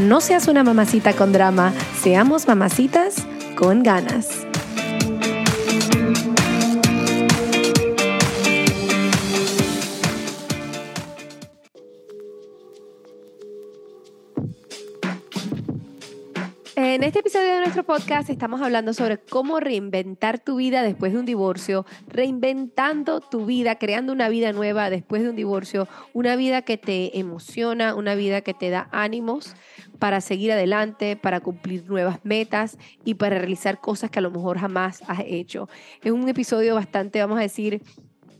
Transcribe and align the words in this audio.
no 0.00 0.20
seas 0.20 0.48
una 0.48 0.64
mamacita 0.64 1.12
con 1.12 1.32
drama, 1.32 1.72
seamos 2.02 2.46
mamacitas 2.46 3.16
con 3.56 3.82
ganas. 3.82 4.43
Episodio 17.34 17.54
de 17.54 17.60
nuestro 17.62 17.82
podcast 17.82 18.30
estamos 18.30 18.62
hablando 18.62 18.94
sobre 18.94 19.18
cómo 19.18 19.58
reinventar 19.58 20.38
tu 20.38 20.54
vida 20.54 20.84
después 20.84 21.12
de 21.12 21.18
un 21.18 21.26
divorcio, 21.26 21.84
reinventando 22.06 23.18
tu 23.18 23.44
vida, 23.44 23.74
creando 23.74 24.12
una 24.12 24.28
vida 24.28 24.52
nueva 24.52 24.88
después 24.88 25.20
de 25.20 25.30
un 25.30 25.34
divorcio, 25.34 25.88
una 26.12 26.36
vida 26.36 26.62
que 26.62 26.78
te 26.78 27.18
emociona, 27.18 27.96
una 27.96 28.14
vida 28.14 28.42
que 28.42 28.54
te 28.54 28.70
da 28.70 28.88
ánimos 28.92 29.56
para 29.98 30.20
seguir 30.20 30.52
adelante, 30.52 31.16
para 31.16 31.40
cumplir 31.40 31.90
nuevas 31.90 32.20
metas 32.22 32.78
y 33.04 33.14
para 33.14 33.36
realizar 33.36 33.80
cosas 33.80 34.12
que 34.12 34.20
a 34.20 34.22
lo 34.22 34.30
mejor 34.30 34.60
jamás 34.60 35.02
has 35.08 35.24
hecho. 35.26 35.68
Es 36.04 36.12
un 36.12 36.28
episodio 36.28 36.76
bastante, 36.76 37.18
vamos 37.18 37.38
a 37.38 37.42
decir, 37.42 37.82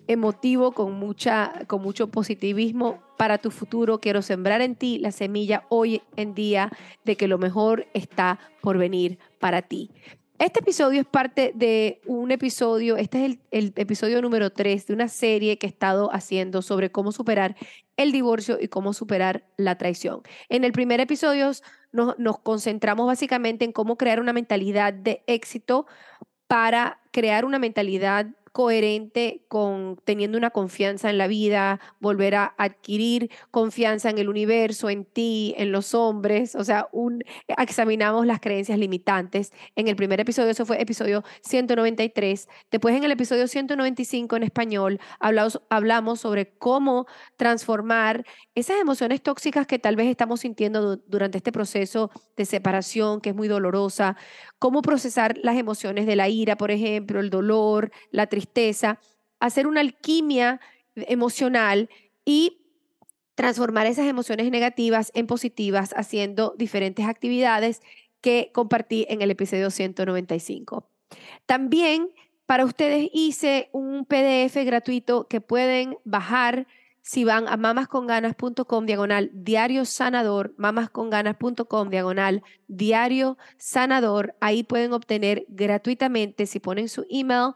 emotivo, 0.07 0.71
con, 0.71 0.93
mucha, 0.93 1.53
con 1.67 1.83
mucho 1.83 2.13
positivismo 2.13 3.03
para 3.17 3.39
tu 3.39 3.51
futuro. 3.51 4.01
Quiero 4.01 4.23
sembrar 4.23 4.61
en 4.61 4.77
ti 4.77 4.99
la 4.99 5.13
semilla 5.13 5.65
hoy 5.69 6.03
en 6.17 6.35
día 6.35 6.71
de 7.05 7.17
que 7.17 7.29
lo 7.29 7.39
mejor 7.39 7.87
está 7.95 8.39
por 8.61 8.79
venir 8.79 9.19
para 9.39 9.63
ti. 9.63 9.91
Este 10.39 10.61
episodio 10.61 11.01
es 11.01 11.07
parte 11.07 11.53
de 11.55 12.01
un 12.07 12.33
episodio, 12.33 12.97
este 12.97 13.25
es 13.25 13.39
el, 13.53 13.73
episodio 13.77 14.21
número 14.21 14.51
3 14.51 14.89
de 14.89 14.93
una 14.93 15.07
serie 15.07 15.59
que 15.59 15.67
he 15.67 15.71
estado 15.71 16.13
haciendo 16.13 16.61
sobre 16.61 16.91
cómo 16.91 17.13
superar 17.13 17.55
el 17.97 18.11
divorcio 18.11 18.59
y 18.61 18.67
cómo 18.67 18.93
superar 18.95 19.45
la 19.57 19.79
traición. 19.79 20.23
En 20.49 20.65
el 20.65 20.73
primer 20.73 21.01
episodio 21.01 21.53
nos, 21.93 22.19
nos 22.19 22.39
concentramos 22.41 23.07
básicamente 23.07 23.65
en 23.65 23.71
cómo 23.71 23.97
crear 23.97 24.19
una 24.19 24.33
mentalidad 24.33 24.93
de 24.93 25.23
éxito 25.29 25.87
para 26.49 27.01
crear 27.13 27.45
una 27.45 27.61
mentalidad 27.61 28.27
coherente 28.55 29.45
con 29.49 30.01
teniendo 30.05 30.39
una 30.39 30.51
confianza 30.51 31.11
en 31.11 31.19
la 31.19 31.27
vida, 31.27 31.81
volver 31.99 32.37
a 32.37 32.55
adquirir 32.57 33.29
confianza 33.51 34.11
en 34.11 34.19
el 34.19 34.29
universo, 34.29 34.91
en 34.91 35.05
ti, 35.05 35.57
en 35.59 35.73
los 35.73 35.93
hombres, 35.93 36.55
o 36.55 36.63
sea, 36.63 36.87
un, 36.93 37.25
examinamos 37.59 38.27
las 38.27 38.39
creencias 38.39 38.79
limitantes. 38.79 39.53
En 39.75 39.89
el 39.89 39.97
primer 39.97 40.21
episodio, 40.21 40.51
eso 40.51 40.65
fue 40.65 40.81
episodio 40.81 41.25
193. 41.43 42.49
Después 42.71 42.95
en 42.95 43.03
el 43.03 43.11
episodio 43.11 43.49
195 43.49 44.37
en 44.37 44.45
español 44.45 45.01
hablamos, 45.19 45.61
hablamos 45.69 46.21
sobre 46.21 46.53
cómo 46.57 47.09
transformar 47.37 48.25
esas 48.55 48.79
emociones 48.79 49.21
tóxicas 49.21 49.67
que 49.67 49.81
tal 49.81 49.97
vez 49.97 50.07
estamos 50.07 50.43
sintiendo 50.43 50.97
durante 50.97 51.39
este 51.39 51.51
proceso 51.51 52.13
de 52.37 52.45
separación, 52.45 53.21
que 53.21 53.31
es 53.31 53.35
muy 53.35 53.49
dolorosa, 53.49 54.17
cómo 54.61 54.81
procesar 54.81 55.37
las 55.43 55.57
emociones 55.57 56.07
de 56.07 56.15
la 56.15 56.29
ira, 56.29 56.57
por 56.57 56.71
ejemplo, 56.71 57.19
el 57.19 57.31
dolor, 57.31 57.91
la 58.13 58.29
tristeza, 58.29 58.44
hacer 59.41 59.67
una 59.67 59.81
alquimia 59.81 60.61
emocional 60.95 61.89
y 62.25 62.59
transformar 63.35 63.87
esas 63.87 64.07
emociones 64.07 64.51
negativas 64.51 65.11
en 65.15 65.27
positivas 65.27 65.93
haciendo 65.97 66.55
diferentes 66.57 67.07
actividades 67.07 67.83
que 68.21 68.51
compartí 68.55 69.07
en 69.09 69.23
el 69.23 69.31
episodio 69.31 69.71
195. 69.71 70.89
También 71.47 72.11
para 72.47 72.65
ustedes 72.65 73.09
hice 73.13 73.69
un 73.73 74.05
PDF 74.05 74.57
gratuito 74.65 75.29
que 75.29 75.41
pueden 75.41 75.97
bajar 76.05 76.67
si 77.05 77.25
van 77.25 77.49
a 77.49 77.59
mamasconganas.com 77.59 78.87
diagonal 78.87 79.31
diario 79.35 79.85
sanador, 79.85 80.55
mamasconganas.com 80.57 81.91
diagonal 81.91 82.43
diario 82.67 83.37
sanador, 83.59 84.35
ahí 84.41 84.63
pueden 84.63 84.95
obtener 84.95 85.45
gratuitamente, 85.49 86.47
si 86.47 86.61
ponen 86.61 86.89
su 86.89 87.05
email, 87.11 87.53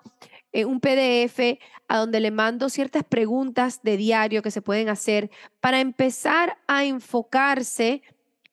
eh, 0.53 0.65
un 0.65 0.81
PDF 0.81 1.59
a 1.89 1.99
donde 1.99 2.21
le 2.21 2.31
mando 2.31 2.69
ciertas 2.69 3.05
preguntas 3.05 3.81
de 3.83 3.97
diario 3.97 4.43
que 4.43 4.51
se 4.51 4.63
pueden 4.63 4.89
hacer 4.89 5.31
para 5.61 5.81
empezar 5.81 6.59
a 6.67 6.85
enfocarse 6.85 8.03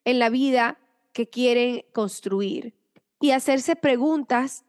en 0.03 0.19
la 0.19 0.29
vida 0.29 0.77
que 1.13 1.29
quieren 1.29 1.85
construir 1.93 2.73
y 3.19 3.31
hacerse 3.31 3.75
preguntas 3.75 4.65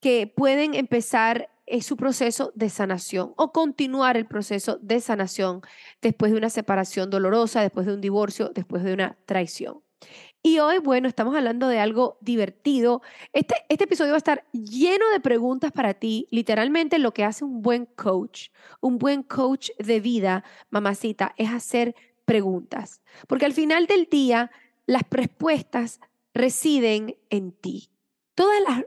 que 0.00 0.26
pueden 0.26 0.74
empezar 0.74 1.50
es 1.66 1.84
su 1.84 1.96
proceso 1.96 2.52
de 2.54 2.70
sanación 2.70 3.34
o 3.36 3.52
continuar 3.52 4.16
el 4.16 4.26
proceso 4.26 4.78
de 4.80 5.00
sanación 5.00 5.60
después 6.00 6.32
de 6.32 6.38
una 6.38 6.50
separación 6.50 7.10
dolorosa, 7.10 7.60
después 7.60 7.86
de 7.86 7.94
un 7.94 8.00
divorcio, 8.00 8.50
después 8.54 8.82
de 8.82 8.94
una 8.94 9.18
traición. 9.26 9.82
Y 10.42 10.60
hoy, 10.60 10.78
bueno, 10.78 11.08
estamos 11.08 11.34
hablando 11.34 11.68
de 11.68 11.80
algo 11.80 12.18
divertido. 12.20 13.02
Este, 13.32 13.54
este 13.68 13.84
episodio 13.84 14.12
va 14.12 14.16
a 14.16 14.18
estar 14.18 14.44
lleno 14.52 15.08
de 15.10 15.20
preguntas 15.20 15.72
para 15.72 15.94
ti, 15.94 16.26
literalmente 16.30 16.98
lo 16.98 17.12
que 17.12 17.24
hace 17.24 17.44
un 17.44 17.60
buen 17.60 17.86
coach, 17.86 18.48
un 18.80 18.98
buen 18.98 19.22
coach 19.22 19.70
de 19.78 20.00
vida, 20.00 20.44
mamacita, 20.70 21.34
es 21.36 21.50
hacer 21.50 21.94
preguntas. 22.24 23.02
Porque 23.26 23.46
al 23.46 23.52
final 23.52 23.86
del 23.86 24.06
día, 24.10 24.50
las 24.86 25.02
respuestas 25.10 26.00
residen 26.34 27.16
en 27.30 27.52
ti. 27.52 27.90
Todas, 28.34 28.60
las, 28.66 28.84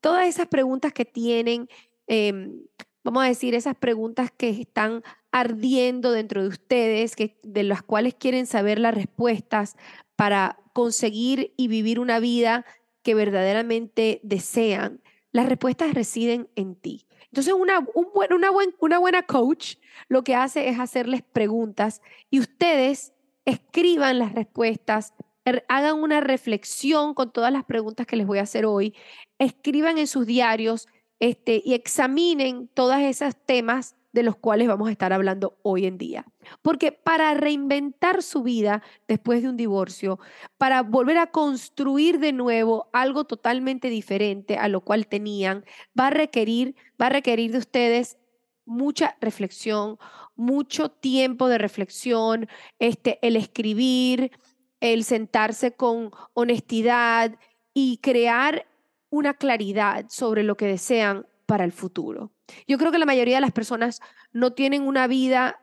todas 0.00 0.26
esas 0.26 0.48
preguntas 0.48 0.92
que 0.92 1.04
tienen 1.04 1.68
Em, 2.06 2.66
vamos 3.02 3.24
a 3.24 3.28
decir, 3.28 3.54
esas 3.54 3.76
preguntas 3.76 4.30
que 4.30 4.50
están 4.50 5.02
ardiendo 5.32 6.12
dentro 6.12 6.42
de 6.42 6.48
ustedes, 6.48 7.16
que, 7.16 7.38
de 7.42 7.62
las 7.62 7.82
cuales 7.82 8.14
quieren 8.14 8.46
saber 8.46 8.78
las 8.78 8.94
respuestas 8.94 9.76
para 10.16 10.58
conseguir 10.74 11.54
y 11.56 11.68
vivir 11.68 11.98
una 11.98 12.18
vida 12.18 12.66
que 13.02 13.14
verdaderamente 13.14 14.20
desean. 14.22 15.00
Las 15.32 15.46
respuestas 15.46 15.94
residen 15.94 16.50
en 16.56 16.74
ti. 16.74 17.06
Entonces, 17.26 17.54
una, 17.54 17.78
un 17.94 18.08
una, 18.14 18.50
una 18.80 18.98
buena 18.98 19.22
coach 19.22 19.76
lo 20.08 20.22
que 20.22 20.34
hace 20.34 20.68
es 20.68 20.78
hacerles 20.78 21.22
preguntas 21.22 22.02
y 22.28 22.40
ustedes 22.40 23.12
escriban 23.44 24.18
las 24.18 24.32
respuestas, 24.32 25.14
er, 25.44 25.64
hagan 25.68 26.02
una 26.02 26.20
reflexión 26.20 27.14
con 27.14 27.32
todas 27.32 27.52
las 27.52 27.64
preguntas 27.64 28.06
que 28.06 28.16
les 28.16 28.26
voy 28.26 28.38
a 28.38 28.42
hacer 28.42 28.66
hoy, 28.66 28.94
escriban 29.38 29.98
en 29.98 30.06
sus 30.06 30.26
diarios 30.26 30.88
este, 31.20 31.62
y 31.64 31.74
examinen 31.74 32.68
todos 32.74 32.98
esos 32.98 33.36
temas 33.46 33.96
de 34.14 34.22
los 34.22 34.36
cuales 34.36 34.68
vamos 34.68 34.88
a 34.88 34.92
estar 34.92 35.12
hablando 35.12 35.58
hoy 35.62 35.86
en 35.86 35.98
día. 35.98 36.24
Porque 36.62 36.92
para 36.92 37.34
reinventar 37.34 38.22
su 38.22 38.44
vida 38.44 38.80
después 39.08 39.42
de 39.42 39.48
un 39.48 39.56
divorcio, 39.56 40.20
para 40.56 40.82
volver 40.82 41.18
a 41.18 41.32
construir 41.32 42.20
de 42.20 42.32
nuevo 42.32 42.88
algo 42.92 43.24
totalmente 43.24 43.90
diferente 43.90 44.56
a 44.56 44.68
lo 44.68 44.82
cual 44.82 45.08
tenían, 45.08 45.64
va 45.98 46.06
a 46.06 46.10
requerir, 46.10 46.76
va 47.00 47.06
a 47.06 47.10
requerir 47.10 47.50
de 47.50 47.58
ustedes 47.58 48.16
mucha 48.64 49.16
reflexión, 49.20 49.98
mucho 50.36 50.90
tiempo 50.90 51.48
de 51.48 51.58
reflexión, 51.58 52.48
este, 52.78 53.18
el 53.20 53.34
escribir, 53.34 54.30
el 54.78 55.02
sentarse 55.02 55.72
con 55.74 56.12
honestidad 56.34 57.36
y 57.74 57.98
crear 57.98 58.64
una 59.10 59.34
claridad 59.34 60.06
sobre 60.08 60.44
lo 60.44 60.56
que 60.56 60.66
desean 60.66 61.26
para 61.46 61.64
el 61.64 61.72
futuro. 61.72 62.32
Yo 62.66 62.78
creo 62.78 62.92
que 62.92 62.98
la 62.98 63.06
mayoría 63.06 63.36
de 63.36 63.40
las 63.40 63.52
personas 63.52 64.00
no 64.32 64.52
tienen 64.52 64.82
una 64.82 65.06
vida 65.06 65.60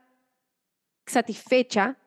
satisfecha 1.05 1.97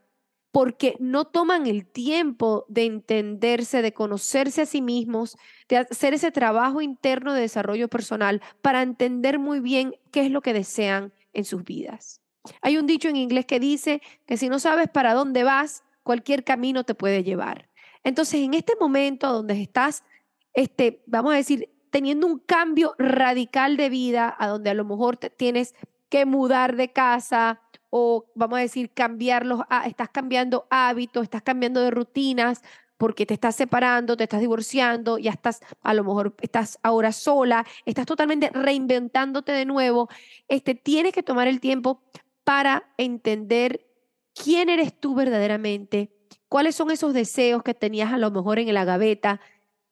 porque 0.55 0.95
no 1.01 1.25
toman 1.25 1.67
el 1.67 1.85
tiempo 1.85 2.65
de 2.69 2.85
entenderse, 2.85 3.83
de 3.83 3.93
conocerse 3.93 4.63
a 4.63 4.67
sí 4.67 4.81
mismos, 4.81 5.37
de 5.69 5.79
hacer 5.79 6.15
ese 6.15 6.31
trabajo 6.31 6.81
interno 6.81 7.33
de 7.33 7.41
desarrollo 7.41 7.89
personal 7.89 8.41
para 8.63 8.83
entender 8.83 9.41
muy 9.41 9.59
bien 9.59 9.97
qué 10.13 10.27
es 10.27 10.31
lo 10.31 10.43
que 10.43 10.53
desean 10.53 11.13
en 11.33 11.45
sus 11.45 11.65
vidas. 11.65 12.21
Hay 12.63 12.79
un 12.79 12.87
dicho 12.87 13.09
en 13.09 13.17
inglés 13.17 13.47
que 13.47 13.59
dice 13.59 14.01
que 14.27 14.37
si 14.37 14.49
no 14.49 14.61
sabes 14.61 14.89
para 14.89 15.13
dónde 15.13 15.43
vas, 15.43 15.83
cualquier 16.05 16.45
camino 16.45 16.85
te 16.85 16.95
puede 16.95 17.25
llevar. 17.25 17.69
Entonces, 18.05 18.41
en 18.41 18.55
este 18.55 18.75
momento 18.79 19.33
donde 19.33 19.61
estás, 19.61 20.05
este, 20.53 21.03
vamos 21.07 21.33
a 21.33 21.37
decir, 21.37 21.74
teniendo 21.95 22.27
un 22.27 22.41
cambio 22.41 22.97
radical 22.99 23.77
de 23.77 23.89
vida, 23.89 24.35
a 24.37 24.49
donde 24.49 24.69
a 24.69 24.75
lo 24.75 24.85
mejor 24.85 25.17
te 25.17 25.31
tienes 25.31 25.77
que 26.09 26.27
mudar 26.27 26.75
de 26.75 26.93
casa 26.93 27.61
o 27.89 28.33
vamos 28.35 28.59
a 28.59 28.63
decir 28.63 28.91
cambiar 28.93 29.47
los, 29.47 29.61
estás 29.87 30.09
cambiando 30.09 30.67
hábitos, 30.71 31.23
estás 31.23 31.43
cambiando 31.43 31.81
de 31.81 31.93
rutinas 31.93 32.63
porque 32.97 33.27
te 33.27 33.35
estás 33.35 33.55
separando, 33.55 34.17
te 34.17 34.25
estás 34.25 34.41
divorciando, 34.41 35.19
ya 35.19 35.31
estás, 35.31 35.61
a 35.83 35.95
lo 35.95 36.03
mejor 36.03 36.35
estás 36.41 36.81
ahora 36.83 37.13
sola, 37.13 37.65
estás 37.87 38.07
totalmente 38.07 38.51
reinventándote 38.53 39.53
de 39.53 39.65
nuevo, 39.65 40.09
este, 40.49 40.75
tienes 40.75 41.13
que 41.13 41.23
tomar 41.23 41.47
el 41.47 41.61
tiempo 41.61 42.03
para 42.43 42.93
entender 42.99 43.87
quién 44.35 44.69
eres 44.69 44.99
tú 44.99 45.15
verdaderamente, 45.15 46.11
cuáles 46.49 46.75
son 46.75 46.91
esos 46.91 47.15
deseos 47.15 47.63
que 47.63 47.73
tenías 47.73 48.13
a 48.13 48.19
lo 48.19 48.33
mejor 48.33 48.59
en 48.59 48.75
la 48.75 48.85
gaveta, 48.85 49.41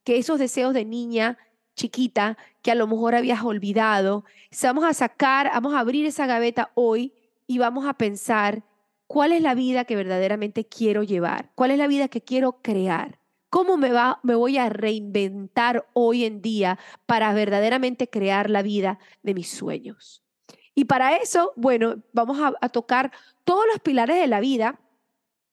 que 0.03 0.17
esos 0.17 0.41
deseos 0.41 0.75
de 0.75 0.85
niña 0.85 1.39
chiquita 1.83 2.39
que 2.63 2.71
a 2.71 2.77
lo 2.77 2.87
mejor 2.87 3.17
habías 3.17 3.43
olvidado. 3.43 4.25
Vamos 4.63 4.85
a 4.85 4.95
sacar, 4.95 5.51
vamos 5.53 5.75
a 5.75 5.81
abrir 5.81 6.07
esa 6.07 6.27
gaveta 6.27 6.71
hoy 6.75 7.13
y 7.49 7.59
vamos 7.59 7.87
a 7.87 7.95
pensar 7.95 8.63
cuál 9.09 9.33
es 9.33 9.43
la 9.43 9.55
vida 9.55 9.85
que 9.85 9.97
verdaderamente 9.97 10.65
quiero 10.65 11.03
llevar, 11.03 11.51
cuál 11.57 11.73
es 11.73 11.79
la 11.79 11.89
vida 11.89 12.07
que 12.07 12.21
quiero 12.21 12.61
crear. 12.63 13.19
¿Cómo 13.51 13.77
me, 13.77 13.91
va, 13.91 14.21
me 14.23 14.35
voy 14.35 14.57
a 14.57 14.71
reinventar 14.71 15.87
hoy 15.93 16.25
en 16.25 16.41
día 16.41 16.79
para 17.05 17.35
verdaderamente 17.35 18.09
crear 18.09 18.49
la 18.49 18.63
vida 18.63 18.99
de 19.23 19.35
mis 19.35 19.51
sueños? 19.51 20.23
Y 20.75 20.85
para 20.85 21.17
eso, 21.17 21.53
bueno, 21.57 21.97
vamos 22.13 22.39
a, 22.41 22.55
a 22.61 22.69
tocar 22.71 23.13
todos 23.45 23.65
los 23.71 23.81
pilares 23.81 24.17
de 24.17 24.27
la 24.29 24.41
vida 24.41 24.79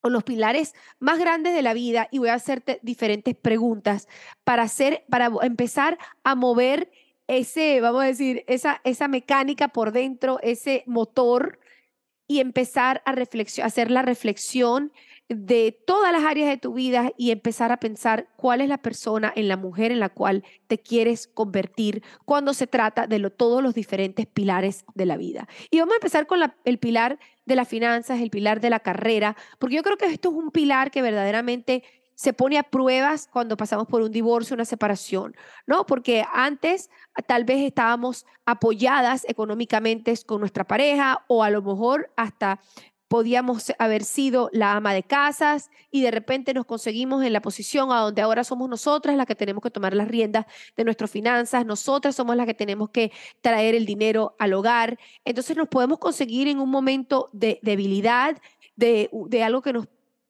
o 0.02 0.10
los 0.10 0.24
pilares 0.24 0.74
más 1.00 1.20
grandes 1.20 1.54
de 1.54 1.62
la 1.62 1.74
vida 1.74 2.08
y 2.12 2.20
voy 2.20 2.30
a 2.30 2.36
hacerte 2.36 2.80
diferentes 2.82 3.36
preguntas 3.36 4.08
para 4.44 4.64
hacer, 4.64 5.06
para 5.10 5.32
empezar 5.42 5.98
a 6.24 6.36
mover 6.36 6.92
ese, 7.28 7.80
vamos 7.82 8.04
a 8.04 8.08
decir, 8.08 8.44
esa, 8.48 8.82
esa 8.84 9.08
mecánica 9.08 9.68
por 9.68 9.92
dentro, 9.92 10.40
ese 10.42 10.84
motor 10.88 11.60
y 12.28 12.40
empezar 12.40 13.02
a, 13.06 13.16
hacer 13.64 13.92
la 13.92 14.02
reflexión 14.02 14.94
de 15.30 15.80
todas 15.86 16.12
las 16.12 16.24
áreas 16.24 16.50
de 16.50 16.58
tu 16.58 16.74
vida 16.74 17.12
y 17.16 17.30
empezar 17.30 17.72
a 17.72 17.78
pensar 17.78 18.28
cuál 18.36 18.62
es 18.62 18.68
la 18.68 18.80
persona 18.80 19.32
en 19.36 19.48
la 19.48 19.58
mujer 19.58 19.92
en 19.92 20.00
la 20.00 20.10
cual 20.10 20.44
te 20.68 20.80
quieres 20.80 21.28
convertir 21.28 22.04
cuando 22.26 22.56
se 22.56 22.66
trata 22.66 23.06
de 23.06 23.30
todos 23.30 23.62
los 23.62 23.76
diferentes 23.76 24.26
pilares 24.26 24.86
de 24.96 25.06
la 25.06 25.18
vida. 25.18 25.48
Y 25.70 25.80
vamos 25.80 25.94
a 25.94 25.98
empezar 25.98 26.26
con 26.26 26.40
el 26.66 26.80
pilar 26.80 27.20
de 27.46 27.56
las 27.56 27.68
finanzas, 27.68 28.22
el 28.22 28.32
pilar 28.32 28.60
de 28.60 28.72
la 28.72 28.80
carrera, 28.80 29.38
porque 29.60 29.76
yo 29.76 29.84
creo 29.84 29.98
que 29.98 30.08
esto 30.08 30.30
es 30.30 30.36
un 30.36 30.50
pilar 30.50 30.90
que 30.90 31.04
verdaderamente 31.04 31.84
se 32.16 32.34
pone 32.34 32.58
a 32.58 32.64
pruebas 32.64 33.30
cuando 33.32 33.56
pasamos 33.56 33.88
por 33.88 34.02
un 34.02 34.12
divorcio, 34.12 34.54
una 34.54 34.66
separación, 34.66 35.36
¿no? 35.68 35.86
Porque 35.86 36.26
antes 36.34 36.90
tal 37.28 37.46
vez 37.46 37.60
estábamos 37.60 38.26
apoyadas 38.46 39.26
económicamente 39.30 40.14
con 40.26 40.42
nuestra 40.42 40.66
pareja 40.66 41.24
o 41.28 41.44
a 41.44 41.50
lo 41.50 41.62
mejor 41.62 42.12
hasta 42.18 42.60
podíamos 43.10 43.74
haber 43.80 44.06
sido 44.06 44.50
la 44.54 44.74
ama 44.74 44.94
de 44.94 45.04
casas 45.04 45.72
y 45.92 46.02
de 46.02 46.12
repente 46.12 46.54
nos 46.54 46.66
conseguimos 46.66 47.26
en 47.26 47.34
la 47.34 47.42
posición 47.42 47.92
a 47.92 48.02
donde 48.02 48.22
ahora 48.22 48.44
somos 48.44 48.70
nosotras 48.70 49.18
las 49.18 49.26
que 49.26 49.36
tenemos 49.36 49.64
que 49.64 49.72
tomar 49.72 49.96
las 49.96 50.08
riendas 50.08 50.46
de 50.78 50.86
nuestras 50.86 51.10
finanzas, 51.12 51.66
nosotras 51.66 52.16
somos 52.16 52.36
las 52.36 52.46
que 52.46 52.54
tenemos 52.54 52.92
que 52.92 53.12
traer 53.42 53.74
el 53.74 53.88
dinero 53.88 54.36
al 54.38 54.54
hogar. 54.54 55.00
Entonces 55.26 55.58
nos 55.58 55.68
podemos 55.68 55.98
conseguir 55.98 56.48
en 56.48 56.60
un 56.60 56.70
momento 56.70 57.30
de 57.34 57.60
debilidad, 57.64 58.38
de, 58.76 59.10
de 59.12 59.44
algo 59.44 59.62
que 59.64 59.74
nos 59.74 59.88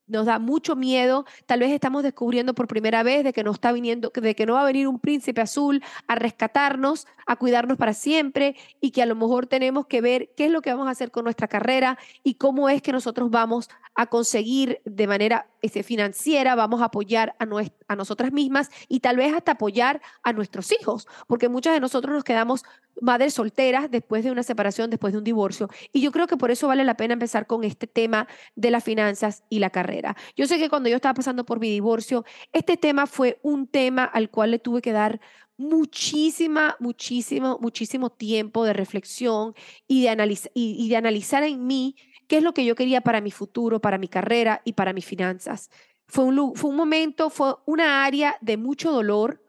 nos 0.10 0.26
da 0.26 0.40
mucho 0.40 0.76
miedo, 0.76 1.26
tal 1.46 1.62
vez 1.62 1.72
estamos 1.72 2.04
descubriendo 2.04 2.54
por 2.54 2.68
primera 2.68 3.04
vez 3.04 3.24
de 3.24 3.32
que 3.32 3.44
no 3.44 3.52
está 3.52 3.72
viniendo, 3.72 4.12
de 4.14 4.36
que 4.36 4.46
no 4.46 4.54
va 4.56 4.62
a 4.62 4.66
venir 4.66 4.88
un 4.88 5.00
príncipe 5.00 5.42
azul 5.42 5.82
a 6.08 6.16
rescatarnos, 6.16 7.08
a 7.26 7.36
cuidarnos 7.36 7.78
para 7.78 7.94
siempre 7.94 8.56
y 8.82 8.92
que 8.92 9.02
a 9.02 9.06
lo 9.06 9.16
mejor 9.16 9.48
tenemos 9.48 9.86
que 9.86 10.02
ver 10.02 10.32
qué 10.36 10.46
es 10.46 10.52
lo 10.52 10.62
que 10.62 10.72
vamos 10.72 10.88
a 10.88 10.92
hacer 10.92 11.12
con 11.12 11.24
nuestra 11.24 11.48
carrera 11.48 11.98
y 12.24 12.36
cómo 12.36 12.70
es 12.70 12.82
que 12.82 12.92
nosotros 12.92 13.30
vamos 13.30 13.70
a 13.96 14.08
conseguir 14.08 14.82
de 14.86 15.08
manera 15.08 15.48
este, 15.62 15.84
financiera, 15.84 16.56
vamos 16.56 16.82
a 16.82 16.86
apoyar 16.86 17.36
a, 17.38 17.46
a 17.88 17.96
nosotras 17.96 18.32
mismas 18.32 18.70
y 18.88 19.02
tal 19.02 19.18
vez 19.18 19.34
hasta 19.34 19.54
apoyar 19.54 20.02
a 20.24 20.34
nuestros 20.34 20.72
hijos, 20.72 21.08
porque 21.28 21.50
muchas 21.50 21.74
de 21.74 21.80
nosotros 21.82 22.14
nos 22.16 22.24
quedamos 22.24 22.64
madres 23.02 23.34
solteras 23.34 23.92
después 23.92 24.24
de 24.24 24.32
una 24.32 24.44
separación, 24.44 24.90
después 24.90 25.14
de 25.14 25.20
un 25.20 25.24
divorcio. 25.24 25.70
Y 25.92 26.02
yo 26.02 26.12
creo 26.12 26.28
que 26.28 26.38
por 26.38 26.52
eso 26.52 26.68
vale 26.68 26.84
la 26.84 26.96
pena 26.96 27.14
empezar 27.14 27.48
con 27.48 27.64
este 27.64 27.88
tema 27.88 28.28
de 28.56 28.72
las 28.72 28.84
finanzas 28.84 29.44
y 29.50 29.60
la 29.60 29.70
carrera. 29.70 29.99
Yo 30.36 30.48
sé 30.48 30.58
que 30.58 30.70
cuando 30.70 30.90
yo 30.90 30.96
estaba 30.96 31.14
pasando 31.14 31.46
por 31.46 31.60
mi 31.60 31.70
divorcio, 31.70 32.26
este 32.54 32.78
tema 32.78 33.08
fue 33.08 33.40
un 33.44 33.68
tema 33.68 34.04
al 34.04 34.30
cual 34.30 34.52
le 34.52 34.60
tuve 34.60 34.82
que 34.82 34.92
dar 34.92 35.20
muchísima, 35.58 36.78
muchísimo, 36.80 37.58
muchísimo 37.62 38.10
tiempo 38.10 38.64
de 38.64 38.74
reflexión 38.74 39.54
y 39.88 40.04
de, 40.04 40.40
y 40.54 40.90
de 40.90 40.96
analizar 40.96 41.44
en 41.44 41.68
mí 41.68 41.96
qué 42.28 42.38
es 42.38 42.44
lo 42.44 42.54
que 42.54 42.64
yo 42.64 42.76
quería 42.76 43.02
para 43.02 43.20
mi 43.20 43.32
futuro, 43.32 43.82
para 43.82 43.98
mi 43.98 44.08
carrera 44.08 44.62
y 44.64 44.74
para 44.74 44.94
mis 44.94 45.06
finanzas. 45.06 45.70
Fue 46.08 46.24
un, 46.24 46.56
fue 46.56 46.70
un 46.70 46.78
momento, 46.78 47.30
fue 47.30 47.56
una 47.66 48.06
área 48.06 48.38
de 48.40 48.56
mucho 48.56 48.92
dolor, 48.92 49.44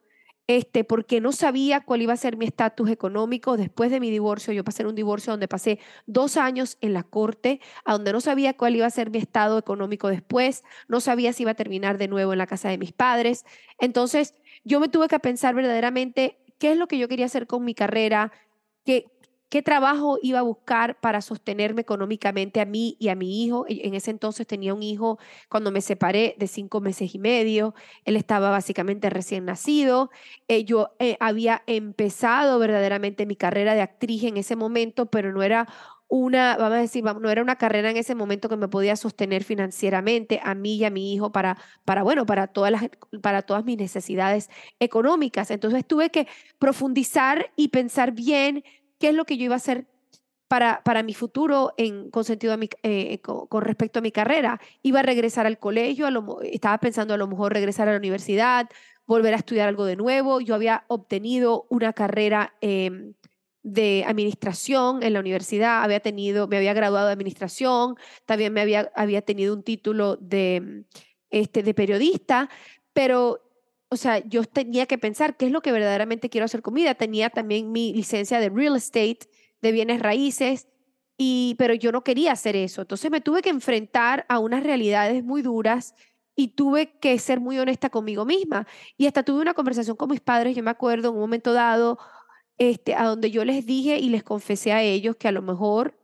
este, 0.56 0.82
porque 0.82 1.20
no 1.20 1.31
sabía 1.31 1.81
cuál 1.81 2.02
iba 2.02 2.12
a 2.12 2.17
ser 2.17 2.37
mi 2.37 2.44
estatus 2.44 2.91
económico 2.91 3.56
después 3.56 3.91
de 3.93 4.00
mi 4.00 4.11
divorcio. 4.11 4.52
Yo 4.52 4.64
pasé 4.64 4.82
en 4.82 4.88
un 4.88 4.97
divorcio 4.97 5.32
donde 5.32 5.47
pasé 5.47 5.79
dos 6.06 6.37
años 6.37 6.76
en 6.81 6.93
la 6.93 7.05
corte, 7.05 7.61
a 7.85 7.93
donde 7.93 8.12
no 8.12 8.20
sabía 8.20 8.56
cuál 8.56 8.75
iba 8.75 8.87
a 8.87 8.91
ser 8.91 9.11
mi 9.11 9.19
estado 9.19 9.58
económico 9.58 10.08
después, 10.08 10.64
no 10.88 11.00
sabía 11.00 11.32
si 11.32 11.44
iba 11.44 11.52
a 11.52 11.55
terminar 11.55 11.99
de 11.99 12.08
nuevo 12.08 12.32
en 12.32 12.38
la 12.38 12.49
casa 12.49 12.69
de 12.69 12.79
mis 12.79 12.93
padres. 12.93 13.44
Entonces, 13.79 14.35
yo 14.64 14.81
me 14.81 14.88
tuve 14.88 15.06
que 15.06 15.20
pensar 15.20 15.55
verdaderamente 15.55 16.38
qué 16.58 16.73
es 16.73 16.79
lo 16.79 16.88
que 16.88 16.99
yo 16.99 17.06
quería 17.06 17.26
hacer 17.26 17.46
con 17.46 17.64
mi 17.64 17.75
carrera, 17.75 18.32
qué, 18.85 19.06
qué 19.50 19.62
trabajo 19.62 20.19
iba 20.23 20.38
a 20.38 20.43
buscar 20.43 20.99
para 21.00 21.20
sostenerme 21.20 21.82
económicamente 21.82 22.61
a 22.61 22.64
mí 22.64 22.97
y 22.99 23.08
a 23.08 23.14
mi 23.14 23.44
hijo. 23.44 23.67
E, 23.69 23.87
en 23.87 23.94
ese 23.94 24.11
entonces 24.11 24.47
tenía 24.47 24.73
un 24.73 24.82
hijo 24.82 25.19
cuando 25.48 25.70
me 25.72 25.82
separé 25.82 26.36
de 26.39 26.46
cinco 26.46 26.81
meses 26.81 27.15
y 27.15 27.19
medio. 27.19 27.75
Él 28.05 28.17
estaba 28.17 28.51
básicamente 28.51 29.10
recién 29.10 29.44
nacido. 29.44 30.10
Eh, 30.48 30.65
yo 30.65 30.94
eh, 30.98 31.17
había 31.20 31.63
empezado 31.67 32.58
verdaderamente 32.58 33.27
mi 33.27 33.36
carrera 33.36 33.75
de 33.75 33.82
actriz 33.82 34.25
en 34.25 34.36
ese 34.36 34.56
momento, 34.56 35.06
pero 35.06 35.32
no 35.32 35.43
era 35.43 35.67
una, 36.10 36.56
vamos 36.56 36.79
a 36.79 36.81
decir, 36.81 37.05
no 37.05 37.31
era 37.31 37.41
una 37.41 37.56
carrera 37.56 37.89
en 37.89 37.96
ese 37.96 38.17
momento 38.17 38.48
que 38.48 38.56
me 38.56 38.67
podía 38.67 38.96
sostener 38.96 39.44
financieramente 39.44 40.41
a 40.43 40.56
mí 40.56 40.75
y 40.75 40.84
a 40.84 40.91
mi 40.91 41.15
hijo 41.15 41.31
para, 41.31 41.56
para 41.84 42.03
bueno, 42.03 42.27
para 42.27 42.48
todas, 42.48 42.72
las, 42.72 42.91
para 43.22 43.43
todas 43.43 43.65
mis 43.65 43.79
necesidades 43.79 44.51
económicas. 44.81 45.53
Entonces 45.53 45.86
tuve 45.86 46.10
que 46.10 46.27
profundizar 46.58 47.53
y 47.55 47.69
pensar 47.69 48.10
bien 48.10 48.65
qué 49.01 49.09
es 49.09 49.15
lo 49.15 49.25
que 49.25 49.37
yo 49.37 49.47
iba 49.47 49.55
a 49.55 49.57
hacer 49.57 49.87
para, 50.47 50.83
para 50.85 51.03
mi 51.03 51.15
futuro 51.15 51.73
eh, 51.77 52.11
con, 53.23 53.63
respecto 53.63 53.99
a 53.99 54.03
mi 54.03 54.13
carrera. 54.13 54.61
Iba 54.83 55.01
a 55.01 55.03
regresar 55.03 55.47
al 55.47 55.59
colegio, 55.59 56.07
estaba 56.43 56.79
pensando 56.79 57.15
a 57.15 57.17
lo 57.17 57.27
mejor 57.27 57.53
regresar 57.53 57.89
a 57.89 57.93
la 57.93 57.99
universidad, 57.99 58.69
volver 59.07 59.35
a 59.35 59.39
estudiar 59.39 59.69
algo 59.69 59.85
de 59.85 59.97
nuevo. 59.97 60.41
Yo 60.41 60.55
había 60.55 60.85
obtenido 60.89 61.67
una 61.71 61.93
carrera 61.93 62.55
em, 62.61 63.15
de 63.63 64.05
administración 64.07 65.03
en 65.03 65.15
la 65.15 65.21
universidad, 65.21 65.83
había 65.83 66.01
tenido, 66.01 66.47
me 66.47 66.57
había 66.57 66.75
graduado 66.75 67.07
de 67.07 67.13
administración, 67.13 67.95
también 68.27 68.53
me 68.53 68.61
había, 68.61 68.91
había 68.95 69.23
tenido 69.23 69.55
un 69.55 69.63
título 69.63 70.17
de, 70.17 70.85
este, 71.31 71.63
de 71.63 71.75
periodista, 71.75 72.51
pero 72.93 73.50
o 73.91 73.97
sea, 73.97 74.19
yo 74.27 74.44
tenía 74.44 74.87
que 74.87 74.99
pensar 74.99 75.37
qué 75.37 75.47
es 75.47 75.53
lo 75.53 75.63
que 75.63 75.73
verdaderamente 75.73 76.31
quiero 76.31 76.44
hacer 76.44 76.63
con 76.63 76.75
vida. 76.75 76.94
Tenía 76.94 77.29
también 77.29 77.73
mi 77.73 77.93
licencia 77.93 78.39
de 78.39 78.49
real 78.49 78.77
estate, 78.77 79.19
de 79.61 79.73
bienes 79.73 80.01
raíces, 80.01 80.69
y, 81.19 81.56
pero 81.59 81.75
yo 81.75 81.91
no 81.93 82.05
quería 82.05 82.32
hacer 82.32 82.55
eso. 82.56 82.82
Entonces 82.82 83.11
me 83.11 83.20
tuve 83.20 83.43
que 83.43 83.51
enfrentar 83.51 84.25
a 84.29 84.39
unas 84.39 84.63
realidades 84.63 85.25
muy 85.25 85.43
duras 85.43 85.94
y 86.37 86.49
tuve 86.55 86.99
que 87.01 87.19
ser 87.19 87.41
muy 87.41 87.59
honesta 87.59 87.91
conmigo 87.91 88.25
misma. 88.25 88.67
Y 88.97 89.06
hasta 89.06 89.25
tuve 89.25 89.43
una 89.43 89.55
conversación 89.55 89.97
con 89.97 90.09
mis 90.09 90.20
padres, 90.20 90.56
yo 90.56 90.63
me 90.63 90.70
acuerdo 90.70 91.09
en 91.09 91.15
un 91.17 91.20
momento 91.20 91.53
dado, 91.53 91.99
este, 92.59 92.94
a 92.94 93.05
donde 93.05 93.31
yo 93.32 93.44
les 93.44 93.67
dije 93.67 93.99
y 93.99 94.09
les 94.09 94.23
confesé 94.23 94.73
a 94.73 94.82
ellos 94.82 95.17
que 95.17 95.29
a 95.29 95.32
lo 95.32 95.43
mejor 95.43 95.99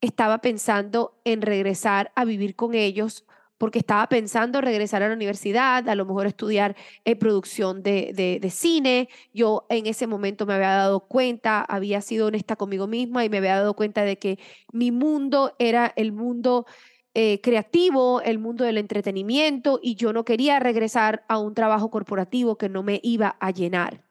estaba 0.00 0.38
pensando 0.38 1.20
en 1.24 1.42
regresar 1.42 2.12
a 2.16 2.24
vivir 2.24 2.56
con 2.56 2.74
ellos 2.74 3.26
porque 3.60 3.80
estaba 3.80 4.08
pensando 4.08 4.62
regresar 4.62 5.02
a 5.02 5.08
la 5.08 5.14
universidad, 5.14 5.86
a 5.86 5.94
lo 5.94 6.06
mejor 6.06 6.26
estudiar 6.26 6.74
eh, 7.04 7.14
producción 7.14 7.82
de, 7.82 8.38
de, 8.40 8.50
cine. 8.50 9.10
Yo 9.34 9.66
en 9.68 9.84
ese 9.84 10.06
momento 10.06 10.46
me 10.46 10.54
había 10.54 10.70
dado 10.70 11.00
cuenta, 11.00 11.60
había 11.60 12.00
sido 12.00 12.28
honesta 12.28 12.56
conmigo 12.56 12.86
misma 12.86 13.22
y 13.22 13.28
me 13.28 13.36
había 13.36 13.56
dado 13.56 13.74
cuenta 13.74 14.02
de 14.02 14.18
que 14.18 14.38
mi 14.72 14.92
mundo 14.92 15.56
era 15.58 15.92
el 15.96 16.12
mundo 16.12 16.64
eh, 17.12 17.42
creativo, 17.42 18.22
el 18.22 18.38
mundo 18.38 18.64
del 18.64 18.78
entretenimiento 18.78 19.78
y 19.82 19.94
yo 19.94 20.14
no 20.14 20.24
quería 20.24 20.58
regresar 20.58 21.26
a 21.28 21.38
un 21.38 21.52
trabajo 21.52 21.90
corporativo 21.90 22.56
que 22.56 22.70
no 22.70 22.82
me 22.82 22.98
iba 23.02 23.36
a 23.40 23.50
llenar. 23.50 24.02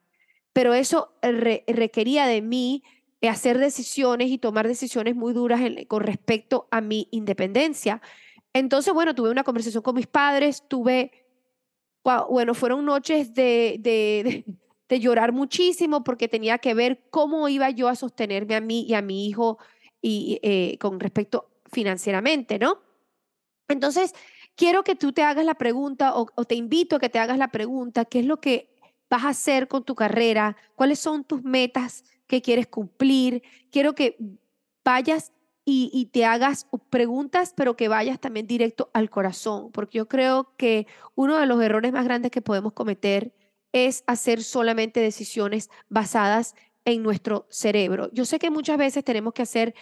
Pero 0.53 0.75
eso 0.75 1.11
requería 1.23 2.27
de 2.27 2.43
mí 2.43 2.83
hacer 3.27 3.57
decisiones 3.57 4.29
y 4.29 4.37
tomar 4.37 4.67
decisiones 4.67 5.15
muy 5.15 5.33
duras 5.33 5.59
con 5.87 6.03
respecto 6.03 6.67
a 6.69 6.81
mi 6.81 7.07
independencia. 7.09 7.99
Entonces, 8.53 8.93
bueno, 8.93 9.13
tuve 9.13 9.29
una 9.29 9.43
conversación 9.43 9.83
con 9.83 9.95
mis 9.95 10.07
padres, 10.07 10.63
tuve, 10.67 11.11
bueno, 12.29 12.53
fueron 12.53 12.85
noches 12.85 13.33
de, 13.33 13.77
de, 13.79 14.45
de, 14.89 14.99
llorar 14.99 15.31
muchísimo 15.31 16.03
porque 16.03 16.27
tenía 16.27 16.57
que 16.57 16.73
ver 16.73 17.03
cómo 17.11 17.47
iba 17.47 17.69
yo 17.69 17.87
a 17.87 17.95
sostenerme 17.95 18.55
a 18.55 18.61
mí 18.61 18.85
y 18.87 18.95
a 18.95 19.01
mi 19.01 19.27
hijo 19.27 19.59
y, 20.01 20.39
eh, 20.41 20.77
con 20.79 20.99
respecto 20.99 21.49
financieramente, 21.71 22.57
¿no? 22.57 22.79
Entonces, 23.67 24.15
quiero 24.55 24.83
que 24.83 24.95
tú 24.95 25.13
te 25.13 25.21
hagas 25.21 25.45
la 25.45 25.55
pregunta 25.55 26.15
o, 26.15 26.27
o 26.33 26.45
te 26.45 26.55
invito 26.55 26.95
a 26.95 26.99
que 26.99 27.09
te 27.09 27.19
hagas 27.19 27.37
la 27.37 27.49
pregunta, 27.49 28.05
¿qué 28.05 28.19
es 28.19 28.25
lo 28.25 28.41
que 28.41 28.75
vas 29.09 29.25
a 29.25 29.29
hacer 29.29 29.67
con 29.67 29.83
tu 29.83 29.93
carrera? 29.93 30.57
¿Cuáles 30.75 30.99
son 30.99 31.23
tus 31.23 31.43
metas 31.43 32.03
que 32.25 32.41
quieres 32.41 32.65
cumplir? 32.65 33.43
Quiero 33.69 33.93
que 33.93 34.17
vayas 34.83 35.31
y, 35.69 36.05
te 36.07 36.25
hagas 36.25 36.67
preguntas, 36.89 37.53
pero 37.55 37.75
que 37.75 37.87
vayas 37.87 38.19
también 38.19 38.47
directo 38.47 38.89
al 38.93 39.09
corazón, 39.09 39.71
porque 39.71 39.99
yo 39.99 40.07
creo 40.07 40.53
que 40.57 40.87
uno 41.15 41.37
de 41.37 41.45
los 41.45 41.61
errores 41.61 41.91
más 41.91 42.05
grandes 42.05 42.31
que 42.31 42.41
podemos 42.41 42.73
cometer 42.73 43.33
es 43.71 44.03
hacer 44.07 44.43
solamente 44.43 44.99
decisiones 44.99 45.69
basadas 45.89 46.55
en 46.85 47.03
nuestro 47.03 47.45
cerebro. 47.49 48.09
Yo 48.13 48.25
sé 48.25 48.39
que 48.39 48.49
muchas 48.49 48.77
veces 48.77 49.03
tenemos 49.03 49.33
que 49.33 49.43
hacer 49.43 49.75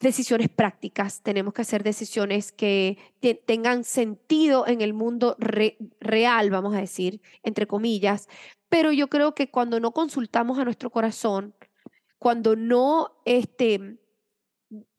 decisiones 0.00 0.48
prácticas, 0.48 1.22
tenemos 1.22 1.54
que 1.54 1.62
hacer 1.62 1.82
decisiones 1.82 2.52
que 2.52 2.98
tengan 3.46 3.84
sentido 3.84 4.66
en 4.66 4.80
el 4.80 4.92
mundo 4.94 5.36
real, 5.38 6.50
vamos 6.50 6.74
a 6.74 6.80
decir, 6.80 7.20
entre 7.42 7.66
comillas, 7.66 8.28
pero 8.68 8.92
yo 8.92 9.08
creo 9.08 9.34
que 9.34 9.50
cuando 9.50 9.80
no 9.80 9.92
consultamos 9.92 10.58
a 10.58 10.64
nuestro 10.64 10.90
corazón, 10.90 11.54
cuando 12.18 12.56
no 12.56 13.20
este, 13.24 13.98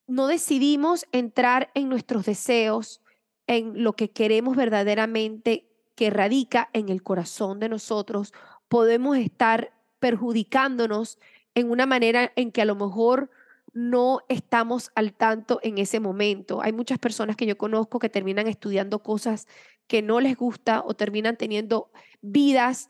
no 0.07 0.27
decidimos 0.27 1.05
entrar 1.11 1.71
en 1.73 1.89
nuestros 1.89 2.25
deseos, 2.25 3.01
en 3.47 3.83
lo 3.83 3.93
que 3.93 4.11
queremos 4.11 4.55
verdaderamente 4.55 5.69
que 5.95 6.09
radica 6.09 6.69
en 6.73 6.89
el 6.89 7.03
corazón 7.03 7.59
de 7.59 7.69
nosotros, 7.69 8.33
podemos 8.67 9.17
estar 9.17 9.73
perjudicándonos 9.99 11.19
en 11.55 11.69
una 11.69 11.85
manera 11.85 12.31
en 12.35 12.51
que 12.51 12.61
a 12.61 12.65
lo 12.65 12.75
mejor 12.75 13.29
no 13.73 14.21
estamos 14.29 14.91
al 14.95 15.13
tanto 15.13 15.59
en 15.63 15.77
ese 15.77 15.99
momento. 15.99 16.61
Hay 16.61 16.73
muchas 16.73 16.99
personas 16.99 17.35
que 17.35 17.45
yo 17.45 17.57
conozco 17.57 17.99
que 17.99 18.09
terminan 18.09 18.47
estudiando 18.47 18.99
cosas 18.99 19.47
que 19.87 20.01
no 20.01 20.19
les 20.19 20.37
gusta 20.37 20.83
o 20.85 20.93
terminan 20.93 21.37
teniendo 21.37 21.91
vidas 22.21 22.89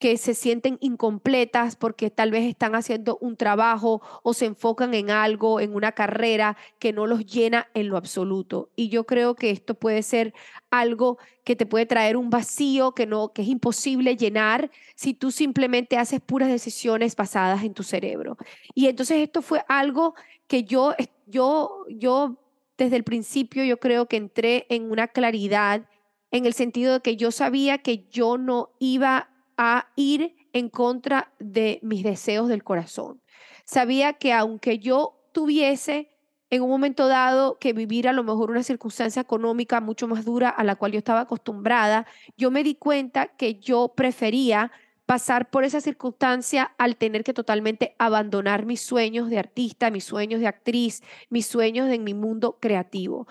que 0.00 0.16
se 0.16 0.32
sienten 0.32 0.78
incompletas 0.80 1.76
porque 1.76 2.10
tal 2.10 2.30
vez 2.30 2.44
están 2.44 2.74
haciendo 2.74 3.18
un 3.20 3.36
trabajo 3.36 4.00
o 4.22 4.32
se 4.32 4.46
enfocan 4.46 4.94
en 4.94 5.10
algo, 5.10 5.60
en 5.60 5.74
una 5.74 5.92
carrera 5.92 6.56
que 6.78 6.94
no 6.94 7.06
los 7.06 7.26
llena 7.26 7.68
en 7.74 7.88
lo 7.88 7.98
absoluto. 7.98 8.70
Y 8.74 8.88
yo 8.88 9.04
creo 9.04 9.36
que 9.36 9.50
esto 9.50 9.74
puede 9.74 10.02
ser 10.02 10.32
algo 10.70 11.18
que 11.44 11.54
te 11.54 11.66
puede 11.66 11.84
traer 11.84 12.16
un 12.16 12.30
vacío 12.30 12.92
que 12.92 13.04
no 13.04 13.34
que 13.34 13.42
es 13.42 13.48
imposible 13.48 14.16
llenar 14.16 14.70
si 14.94 15.12
tú 15.12 15.30
simplemente 15.30 15.98
haces 15.98 16.20
puras 16.20 16.48
decisiones 16.48 17.14
basadas 17.14 17.62
en 17.62 17.74
tu 17.74 17.82
cerebro. 17.82 18.38
Y 18.74 18.86
entonces 18.86 19.18
esto 19.18 19.42
fue 19.42 19.62
algo 19.68 20.14
que 20.46 20.64
yo 20.64 20.94
yo 21.26 21.84
yo 21.90 22.38
desde 22.78 22.96
el 22.96 23.04
principio 23.04 23.64
yo 23.64 23.78
creo 23.78 24.06
que 24.06 24.16
entré 24.16 24.64
en 24.70 24.90
una 24.90 25.08
claridad 25.08 25.86
en 26.30 26.46
el 26.46 26.54
sentido 26.54 26.94
de 26.94 27.00
que 27.00 27.16
yo 27.16 27.30
sabía 27.32 27.78
que 27.78 28.06
yo 28.08 28.38
no 28.38 28.70
iba 28.78 29.28
a 29.62 29.88
ir 29.94 30.34
en 30.54 30.70
contra 30.70 31.34
de 31.38 31.80
mis 31.82 32.02
deseos 32.02 32.48
del 32.48 32.64
corazón. 32.64 33.20
Sabía 33.66 34.14
que 34.14 34.32
aunque 34.32 34.78
yo 34.78 35.20
tuviese 35.32 36.08
en 36.48 36.62
un 36.62 36.70
momento 36.70 37.08
dado 37.08 37.58
que 37.58 37.74
vivir 37.74 38.08
a 38.08 38.14
lo 38.14 38.24
mejor 38.24 38.50
una 38.50 38.62
circunstancia 38.62 39.20
económica 39.20 39.82
mucho 39.82 40.08
más 40.08 40.24
dura 40.24 40.48
a 40.48 40.64
la 40.64 40.76
cual 40.76 40.92
yo 40.92 40.98
estaba 40.98 41.20
acostumbrada, 41.20 42.06
yo 42.38 42.50
me 42.50 42.64
di 42.64 42.74
cuenta 42.74 43.26
que 43.26 43.56
yo 43.60 43.92
prefería 43.94 44.72
pasar 45.04 45.50
por 45.50 45.64
esa 45.64 45.82
circunstancia 45.82 46.72
al 46.78 46.96
tener 46.96 47.22
que 47.22 47.34
totalmente 47.34 47.94
abandonar 47.98 48.64
mis 48.64 48.80
sueños 48.80 49.28
de 49.28 49.38
artista, 49.38 49.90
mis 49.90 50.04
sueños 50.04 50.40
de 50.40 50.46
actriz, 50.46 51.02
mis 51.28 51.44
sueños 51.44 51.90
en 51.90 52.02
mi 52.02 52.14
mundo 52.14 52.56
creativo. 52.60 53.28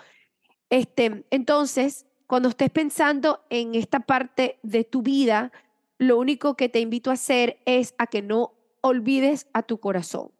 Este, 0.69 1.25
entonces, 1.31 2.05
cuando 2.27 2.49
estés 2.49 2.69
pensando 2.69 3.43
en 3.49 3.73
esta 3.73 4.01
parte 4.01 4.59
de 4.61 4.83
tu 4.83 5.01
vida, 5.01 5.51
lo 5.99 6.17
único 6.17 6.55
que 6.55 6.69
te 6.69 6.79
invito 6.79 7.11
a 7.11 7.13
hacer 7.13 7.59
es 7.65 7.93
a 7.99 8.07
que 8.07 8.21
no 8.21 8.53
olvides 8.81 9.47
a 9.53 9.63
tu 9.63 9.79
corazón 9.79 10.31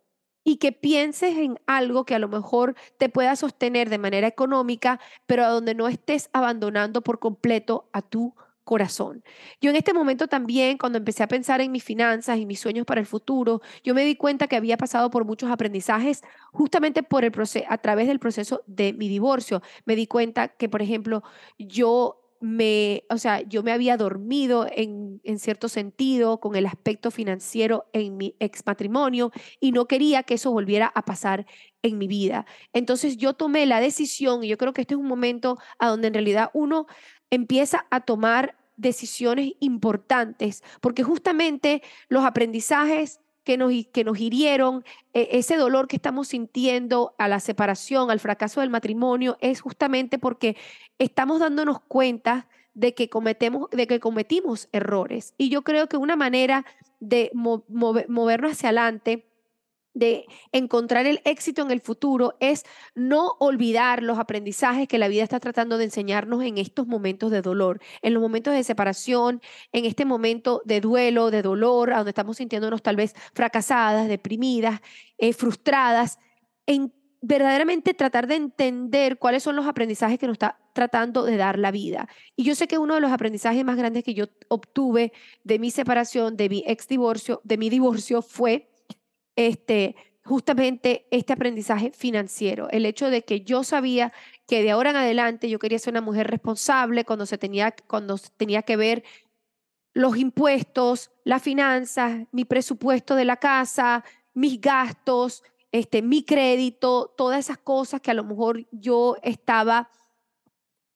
y 0.44 0.56
que 0.56 0.72
pienses 0.72 1.38
en 1.38 1.60
algo 1.68 2.06
que 2.06 2.16
a 2.16 2.20
lo 2.20 2.30
mejor 2.30 2.76
te 2.98 3.10
pueda 3.10 3.36
sostener 3.36 3.90
de 3.90 3.98
manera 3.98 4.26
económica, 4.26 5.00
pero 5.28 5.44
a 5.44 5.50
donde 5.50 5.76
no 5.76 5.88
estés 5.88 6.30
abandonando 6.34 7.02
por 7.02 7.20
completo 7.20 7.90
a 7.92 8.02
tu 8.02 8.34
corazón. 8.64 9.24
Yo 9.60 9.72
en 9.72 9.76
este 9.76 9.94
momento 9.94 10.28
también, 10.28 10.78
cuando 10.78 10.98
empecé 10.98 11.24
a 11.24 11.28
pensar 11.28 11.60
en 11.60 11.72
mis 11.72 11.84
finanzas 11.84 12.38
y 12.38 12.46
mis 12.46 12.60
sueños 12.60 12.86
para 12.86 13.02
el 13.02 13.08
futuro, 13.08 13.62
yo 13.84 13.94
me 13.94 14.06
di 14.06 14.16
cuenta 14.16 14.48
que 14.48 14.56
había 14.56 14.78
pasado 14.78 15.10
por 15.10 15.26
muchos 15.26 15.52
aprendizajes 15.52 16.22
justamente 16.54 17.04
por 17.04 17.26
el 17.26 17.34
a 17.68 17.78
través 17.80 18.08
del 18.08 18.20
proceso 18.20 18.62
de 18.68 18.94
mi 18.94 19.10
divorcio. 19.10 19.62
Me 19.86 19.96
di 19.96 20.08
cuenta 20.08 20.50
que, 20.50 20.70
por 20.70 20.82
ejemplo, 20.82 21.24
yo 21.58 22.19
me, 22.40 23.04
o 23.10 23.18
sea, 23.18 23.42
yo 23.42 23.64
me 23.64 23.72
había 23.72 23.98
dormido 23.98 24.66
en, 24.72 25.20
en, 25.24 25.40
cierto 25.40 25.68
sentido 25.68 26.40
con 26.40 26.56
el 26.56 26.66
aspecto 26.66 27.12
financiero 27.12 27.86
en 27.94 28.18
mi 28.18 28.36
ex 28.40 28.66
matrimonio 28.66 29.32
y 29.60 29.72
no 29.72 29.88
quería 29.88 30.24
que 30.24 30.36
eso 30.36 30.52
volviera 30.52 30.92
a 30.96 31.04
pasar 31.04 31.46
en 31.82 31.98
mi 31.98 32.08
vida. 32.08 32.46
Entonces 32.74 33.18
yo 33.18 33.34
tomé 33.34 33.66
la 33.66 33.82
decisión 33.82 34.44
y 34.44 34.48
yo 34.48 34.58
creo 34.58 34.74
que 34.74 34.82
este 34.82 34.94
es 34.94 35.00
un 35.00 35.08
momento 35.08 35.58
a 35.80 35.90
donde 35.90 36.08
en 36.08 36.14
realidad 36.14 36.50
uno 36.54 36.88
empieza 37.30 37.86
a 37.90 38.02
tomar 38.02 38.56
decisiones 38.78 39.54
importantes 39.60 40.64
porque 40.80 41.04
justamente 41.04 41.84
los 42.08 42.24
aprendizajes 42.24 43.20
que 43.50 43.58
nos, 43.58 43.74
que 43.92 44.04
nos 44.04 44.20
hirieron, 44.20 44.84
e, 45.12 45.28
ese 45.32 45.58
dolor 45.58 45.88
que 45.88 45.96
estamos 45.96 46.28
sintiendo 46.28 47.16
a 47.18 47.28
la 47.28 47.40
separación, 47.40 48.12
al 48.12 48.20
fracaso 48.20 48.62
del 48.62 48.70
matrimonio, 48.70 49.38
es 49.42 49.60
justamente 49.60 50.20
porque 50.20 50.56
estamos 51.00 51.40
dándonos 51.40 51.80
cuenta 51.80 52.48
de 52.76 52.94
que, 52.94 53.10
cometemos, 53.10 53.68
de 53.72 53.88
que 53.88 54.00
cometimos 54.00 54.70
errores. 54.72 55.34
Y 55.40 55.50
yo 55.50 55.64
creo 55.64 55.90
que 55.90 55.98
una 55.98 56.16
manera 56.16 56.64
de 57.00 57.32
movernos 57.34 58.52
hacia 58.52 58.70
adelante 58.70 59.26
de 59.94 60.26
encontrar 60.52 61.06
el 61.06 61.22
éxito 61.26 61.62
en 61.62 61.72
el 61.72 61.82
futuro 61.82 62.36
es 62.40 62.64
no 62.96 63.36
olvidar 63.40 64.04
los 64.04 64.20
aprendizajes 64.20 64.88
que 64.88 64.98
la 64.98 65.08
vida 65.08 65.24
está 65.24 65.40
tratando 65.40 65.78
de 65.78 65.86
enseñarnos 65.86 66.44
en 66.44 66.58
estos 66.58 66.88
momentos 66.88 67.32
de 67.32 67.42
dolor, 67.42 67.82
en 68.02 68.14
los 68.14 68.22
momentos 68.22 68.54
de 68.54 68.64
separación, 68.64 69.42
en 69.72 69.86
este 69.86 70.06
momento 70.06 70.62
de 70.66 70.82
duelo, 70.82 71.32
de 71.32 71.42
dolor, 71.42 71.94
donde 71.94 72.12
estamos 72.12 72.38
sintiéndonos 72.38 72.82
tal 72.82 72.96
vez 72.96 73.16
fracasadas, 73.34 74.08
deprimidas, 74.08 74.82
eh, 75.18 75.34
frustradas, 75.34 76.20
en 76.66 76.94
verdaderamente 77.22 77.94
tratar 77.94 78.28
de 78.28 78.36
entender 78.36 79.18
cuáles 79.18 79.44
son 79.44 79.56
los 79.56 79.68
aprendizajes 79.68 80.20
que 80.20 80.28
nos 80.28 80.36
está 80.36 80.58
tratando 80.74 81.24
de 81.26 81.36
dar 81.36 81.60
la 81.60 81.72
vida. 81.72 82.08
Y 82.36 82.44
yo 82.44 82.56
sé 82.56 82.68
que 82.68 82.78
uno 82.78 82.96
de 82.96 83.02
los 83.02 83.12
aprendizajes 83.12 83.66
más 83.66 83.76
grandes 83.76 84.04
que 84.04 84.14
yo 84.14 84.26
obtuve 84.48 85.12
de 85.44 85.60
mi 85.60 85.72
separación, 85.72 86.38
de 86.38 86.48
mi 86.48 86.64
ex 86.66 86.88
divorcio, 86.88 87.42
de 87.44 87.58
mi 87.58 87.70
divorcio 87.70 88.22
fue 88.22 88.70
este, 89.40 89.96
justamente 90.26 91.08
este 91.12 91.32
aprendizaje 91.32 91.92
financiero, 91.92 92.70
el 92.72 92.86
hecho 92.86 93.10
de 93.10 93.24
que 93.24 93.40
yo 93.40 93.64
sabía 93.64 94.12
que 94.48 94.62
de 94.64 94.72
ahora 94.72 94.90
en 94.90 94.98
adelante 94.98 95.50
yo 95.50 95.60
quería 95.60 95.80
ser 95.80 95.94
una 95.94 96.02
mujer 96.02 96.28
responsable 96.28 97.06
cuando 97.06 97.26
se 97.26 97.38
tenía, 97.38 97.74
cuando 97.88 98.18
tenía 98.36 98.64
que 98.64 98.76
ver 98.76 99.06
los 99.94 100.18
impuestos, 100.18 101.12
las 101.24 101.42
finanzas, 101.42 102.28
mi 102.34 102.44
presupuesto 102.44 103.16
de 103.16 103.24
la 103.24 103.38
casa, 103.38 104.04
mis 104.34 104.60
gastos, 104.60 105.42
este, 105.72 106.02
mi 106.02 106.24
crédito, 106.24 107.14
todas 107.16 107.40
esas 107.40 107.60
cosas 107.60 108.02
que 108.02 108.12
a 108.12 108.16
lo 108.16 108.26
mejor 108.26 108.68
yo 108.72 109.16
estaba 109.24 109.90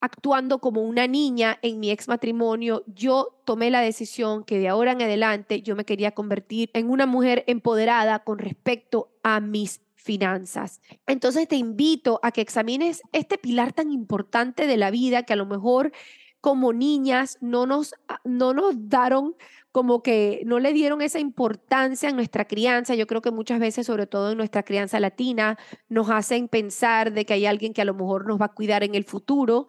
actuando 0.04 0.60
como 0.60 0.82
una 0.82 1.08
niña 1.08 1.60
en 1.62 1.80
mi 1.80 1.90
ex 1.90 2.10
matrimonio, 2.10 2.84
yo 2.88 3.40
tomé 3.46 3.72
la 3.72 3.80
decisión 3.80 4.44
que 4.44 4.60
de 4.60 4.68
ahora 4.68 4.92
en 4.92 5.02
adelante 5.02 5.62
yo 5.62 5.78
me 5.78 5.86
quería 5.86 6.12
convertir 6.12 6.70
en 6.74 6.90
una 6.90 7.06
mujer 7.06 7.46
empoderada 7.48 8.20
con 8.20 8.38
respecto 8.38 9.14
a 9.24 9.40
mis 9.40 9.80
finanzas. 9.96 10.82
Entonces 11.08 11.48
te 11.48 11.56
invito 11.56 12.20
a 12.22 12.32
que 12.32 12.42
examines 12.42 13.02
este 13.14 13.38
pilar 13.38 13.72
tan 13.72 13.92
importante 13.92 14.68
de 14.68 14.76
la 14.76 14.92
vida 14.92 15.24
que 15.24 15.32
a 15.32 15.38
lo 15.38 15.46
mejor 15.46 15.94
como 16.44 16.74
niñas 16.74 17.38
no 17.40 17.66
nos, 17.66 17.96
ah, 18.10 18.20
no 18.26 18.54
nos 18.54 18.90
daron 18.90 19.34
como 19.72 20.04
que 20.04 20.44
no 20.46 20.60
le 20.60 20.74
dieron 20.74 21.02
esa 21.02 21.20
importancia 21.20 22.10
en 22.10 22.18
nuestra 22.18 22.46
crianza. 22.46 22.96
Yo 22.96 23.08
creo 23.08 23.22
que 23.22 23.32
muchas 23.32 23.62
veces, 23.62 23.88
sobre 23.88 24.08
todo 24.08 24.32
en 24.32 24.38
nuestra 24.38 24.64
crianza 24.64 25.00
latina, 25.00 25.58
nos 25.88 26.10
hacen 26.10 26.50
pensar 26.50 27.14
de 27.14 27.26
que 27.26 27.36
hay 27.36 27.46
alguien 27.46 27.74
que 27.74 27.82
a 27.82 27.86
lo 27.86 27.94
mejor 27.94 28.28
nos 28.28 28.42
va 28.42 28.48
a 28.48 28.54
cuidar 28.54 28.84
en 28.84 28.94
el 28.94 29.06
futuro. 29.06 29.68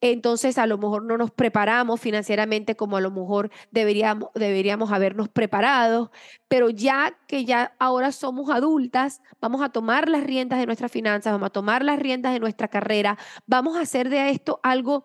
Entonces, 0.00 0.56
a 0.56 0.66
lo 0.66 0.78
mejor 0.78 1.04
no 1.04 1.18
nos 1.18 1.30
preparamos 1.30 2.00
financieramente 2.00 2.74
como 2.74 2.96
a 2.96 3.02
lo 3.02 3.10
mejor 3.10 3.50
deberíamos, 3.70 4.30
deberíamos 4.34 4.92
habernos 4.92 5.28
preparado, 5.28 6.10
pero 6.48 6.70
ya 6.70 7.18
que 7.28 7.44
ya 7.44 7.74
ahora 7.78 8.12
somos 8.12 8.48
adultas, 8.48 9.20
vamos 9.42 9.62
a 9.62 9.68
tomar 9.68 10.08
las 10.08 10.24
riendas 10.24 10.58
de 10.58 10.66
nuestras 10.66 10.90
finanzas, 10.90 11.34
vamos 11.34 11.48
a 11.48 11.52
tomar 11.52 11.84
las 11.84 11.98
riendas 11.98 12.32
de 12.32 12.40
nuestra 12.40 12.68
carrera, 12.68 13.18
vamos 13.46 13.76
a 13.76 13.82
hacer 13.82 14.08
de 14.08 14.30
esto 14.30 14.60
algo 14.62 15.04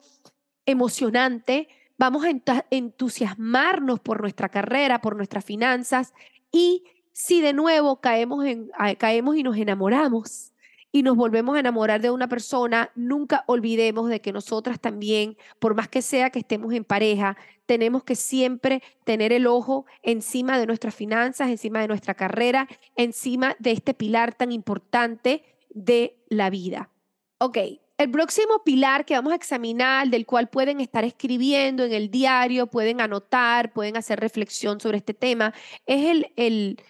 emocionante, 0.69 1.67
vamos 1.97 2.25
a 2.25 2.65
entusiasmarnos 2.71 3.99
por 3.99 4.21
nuestra 4.21 4.49
carrera, 4.49 5.01
por 5.01 5.15
nuestras 5.15 5.43
finanzas 5.43 6.13
y 6.51 6.83
si 7.11 7.41
de 7.41 7.53
nuevo 7.53 7.99
caemos, 7.99 8.45
en, 8.45 8.71
caemos 8.97 9.35
y 9.35 9.43
nos 9.43 9.57
enamoramos 9.57 10.53
y 10.91 11.03
nos 11.03 11.15
volvemos 11.15 11.55
a 11.55 11.59
enamorar 11.59 12.01
de 12.01 12.09
una 12.09 12.27
persona, 12.27 12.91
nunca 12.95 13.43
olvidemos 13.45 14.09
de 14.09 14.21
que 14.21 14.31
nosotras 14.31 14.79
también, 14.79 15.37
por 15.59 15.75
más 15.75 15.87
que 15.87 16.01
sea 16.01 16.29
que 16.29 16.39
estemos 16.39 16.73
en 16.73 16.83
pareja, 16.83 17.37
tenemos 17.65 18.03
que 18.03 18.15
siempre 18.15 18.81
tener 19.03 19.31
el 19.31 19.45
ojo 19.45 19.85
encima 20.01 20.57
de 20.57 20.65
nuestras 20.65 20.95
finanzas, 20.95 21.49
encima 21.49 21.81
de 21.81 21.87
nuestra 21.87 22.15
carrera, 22.15 22.67
encima 22.95 23.55
de 23.59 23.71
este 23.71 23.93
pilar 23.93 24.33
tan 24.33 24.51
importante 24.51 25.43
de 25.69 26.17
la 26.29 26.49
vida. 26.49 26.89
Ok, 27.37 27.57
el 27.99 28.09
próximo 28.11 28.63
pilar 28.63 29.03
que 29.03 29.13
vamos 29.13 29.33
a 29.33 29.35
examinar, 29.35 30.07
del 30.07 30.25
cual 30.25 30.49
pueden 30.49 30.79
estar 30.79 31.03
escribiendo 31.03 31.83
en 31.83 31.91
el 31.91 32.09
diario, 32.09 32.67
pueden 32.67 33.01
anotar, 33.01 33.73
pueden 33.73 33.97
hacer 33.97 34.21
reflexión 34.21 34.79
sobre 34.79 34.99
este 34.99 35.13
tema, 35.13 35.53
es 35.85 36.05
el, 36.05 36.31
el, 36.37 36.81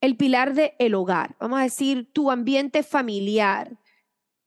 el 0.00 0.16
pilar 0.16 0.54
del 0.54 0.72
el 0.78 0.94
hogar. 0.94 1.36
Vamos 1.38 1.60
a 1.60 1.64
decir, 1.64 2.10
tu 2.14 2.30
ambiente 2.30 2.82
familiar, 2.82 3.76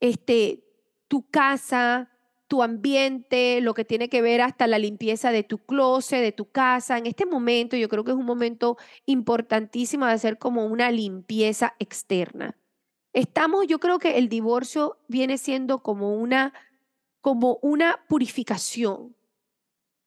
este, 0.00 0.64
tu 1.06 1.30
casa, 1.30 2.10
tu 2.48 2.64
ambiente, 2.64 3.60
lo 3.60 3.72
que 3.72 3.84
tiene 3.84 4.08
que 4.08 4.20
ver 4.20 4.40
hasta 4.40 4.66
la 4.66 4.80
limpieza 4.80 5.30
de 5.30 5.44
tu 5.44 5.58
closet, 5.58 6.20
de 6.20 6.32
tu 6.32 6.50
casa. 6.50 6.98
En 6.98 7.06
este 7.06 7.26
momento 7.26 7.76
yo 7.76 7.88
creo 7.88 8.02
que 8.02 8.10
es 8.10 8.16
un 8.16 8.26
momento 8.26 8.76
importantísimo 9.06 10.04
de 10.04 10.12
hacer 10.12 10.36
como 10.38 10.66
una 10.66 10.90
limpieza 10.90 11.76
externa. 11.78 12.56
Estamos, 13.12 13.66
yo 13.66 13.78
creo 13.78 13.98
que 13.98 14.18
el 14.18 14.28
divorcio 14.28 14.98
viene 15.08 15.38
siendo 15.38 15.82
como 15.82 16.14
una, 16.14 16.52
como 17.20 17.58
una 17.62 18.04
purificación. 18.08 19.14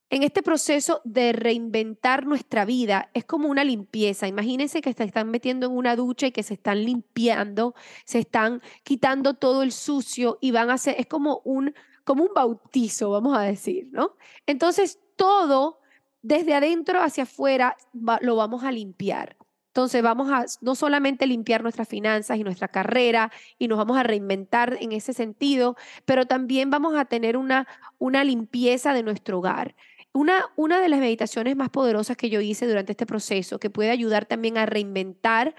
En 0.09 0.23
este 0.23 0.43
proceso 0.43 1.01
de 1.05 1.31
reinventar 1.31 2.25
nuestra 2.25 2.65
vida 2.65 3.09
es 3.13 3.23
como 3.23 3.47
una 3.47 3.63
limpieza. 3.63 4.27
Imagínense 4.27 4.81
que 4.81 4.91
se 4.91 5.05
están 5.05 5.31
metiendo 5.31 5.67
en 5.67 5.71
una 5.71 5.95
ducha 5.95 6.27
y 6.27 6.31
que 6.31 6.43
se 6.43 6.55
están 6.55 6.83
limpiando, 6.83 7.75
se 8.03 8.19
están 8.19 8.61
quitando 8.83 9.35
todo 9.35 9.63
el 9.63 9.71
sucio 9.71 10.37
y 10.41 10.51
van 10.51 10.69
a 10.69 10.73
hacer, 10.73 10.95
es 10.99 11.07
como 11.07 11.41
un, 11.45 11.73
como 12.03 12.23
un 12.23 12.33
bautizo, 12.35 13.11
vamos 13.11 13.37
a 13.37 13.41
decir, 13.41 13.87
¿no? 13.91 14.17
Entonces 14.45 14.99
todo 15.15 15.79
desde 16.21 16.53
adentro 16.53 17.01
hacia 17.01 17.23
afuera 17.23 17.77
lo 18.21 18.35
vamos 18.35 18.63
a 18.63 18.71
limpiar. 18.71 19.37
Entonces 19.71 20.03
vamos 20.03 20.29
a 20.29 20.45
no 20.59 20.75
solamente 20.75 21.25
limpiar 21.25 21.63
nuestras 21.63 21.87
finanzas 21.87 22.37
y 22.37 22.43
nuestra 22.43 22.67
carrera 22.67 23.31
y 23.57 23.69
nos 23.69 23.77
vamos 23.77 23.97
a 23.97 24.03
reinventar 24.03 24.77
en 24.81 24.91
ese 24.91 25.13
sentido, 25.13 25.77
pero 26.03 26.25
también 26.25 26.69
vamos 26.69 26.93
a 26.97 27.05
tener 27.05 27.37
una, 27.37 27.65
una 27.97 28.25
limpieza 28.25 28.93
de 28.93 29.01
nuestro 29.01 29.37
hogar. 29.37 29.73
Una, 30.11 30.51
una 30.57 30.81
de 30.81 30.89
las 30.89 30.99
meditaciones 30.99 31.55
más 31.55 31.69
poderosas 31.69 32.17
que 32.17 32.29
yo 32.29 32.41
hice 32.41 32.67
durante 32.67 32.91
este 32.91 33.05
proceso, 33.05 33.59
que 33.61 33.69
puede 33.69 33.91
ayudar 33.91 34.25
también 34.25 34.57
a 34.57 34.65
reinventar 34.65 35.55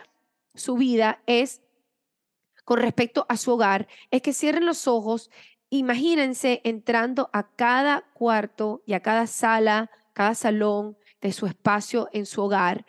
su 0.55 0.75
vida, 0.75 1.23
es 1.25 1.63
con 2.67 2.81
respecto 2.81 3.25
a 3.31 3.39
su 3.39 3.53
hogar, 3.53 3.89
es 4.11 4.21
que 4.21 4.35
cierren 4.35 4.67
los 4.67 4.87
ojos, 4.87 5.31
imagínense 5.71 6.61
entrando 6.65 7.31
a 7.33 7.49
cada 7.49 8.03
cuarto 8.13 8.83
y 8.85 8.93
a 8.93 9.01
cada 9.01 9.27
sala, 9.27 9.91
cada 10.13 10.35
salón 10.35 10.99
de 11.23 11.33
su 11.33 11.47
espacio 11.47 12.11
en 12.13 12.27
su 12.27 12.43
hogar 12.43 12.85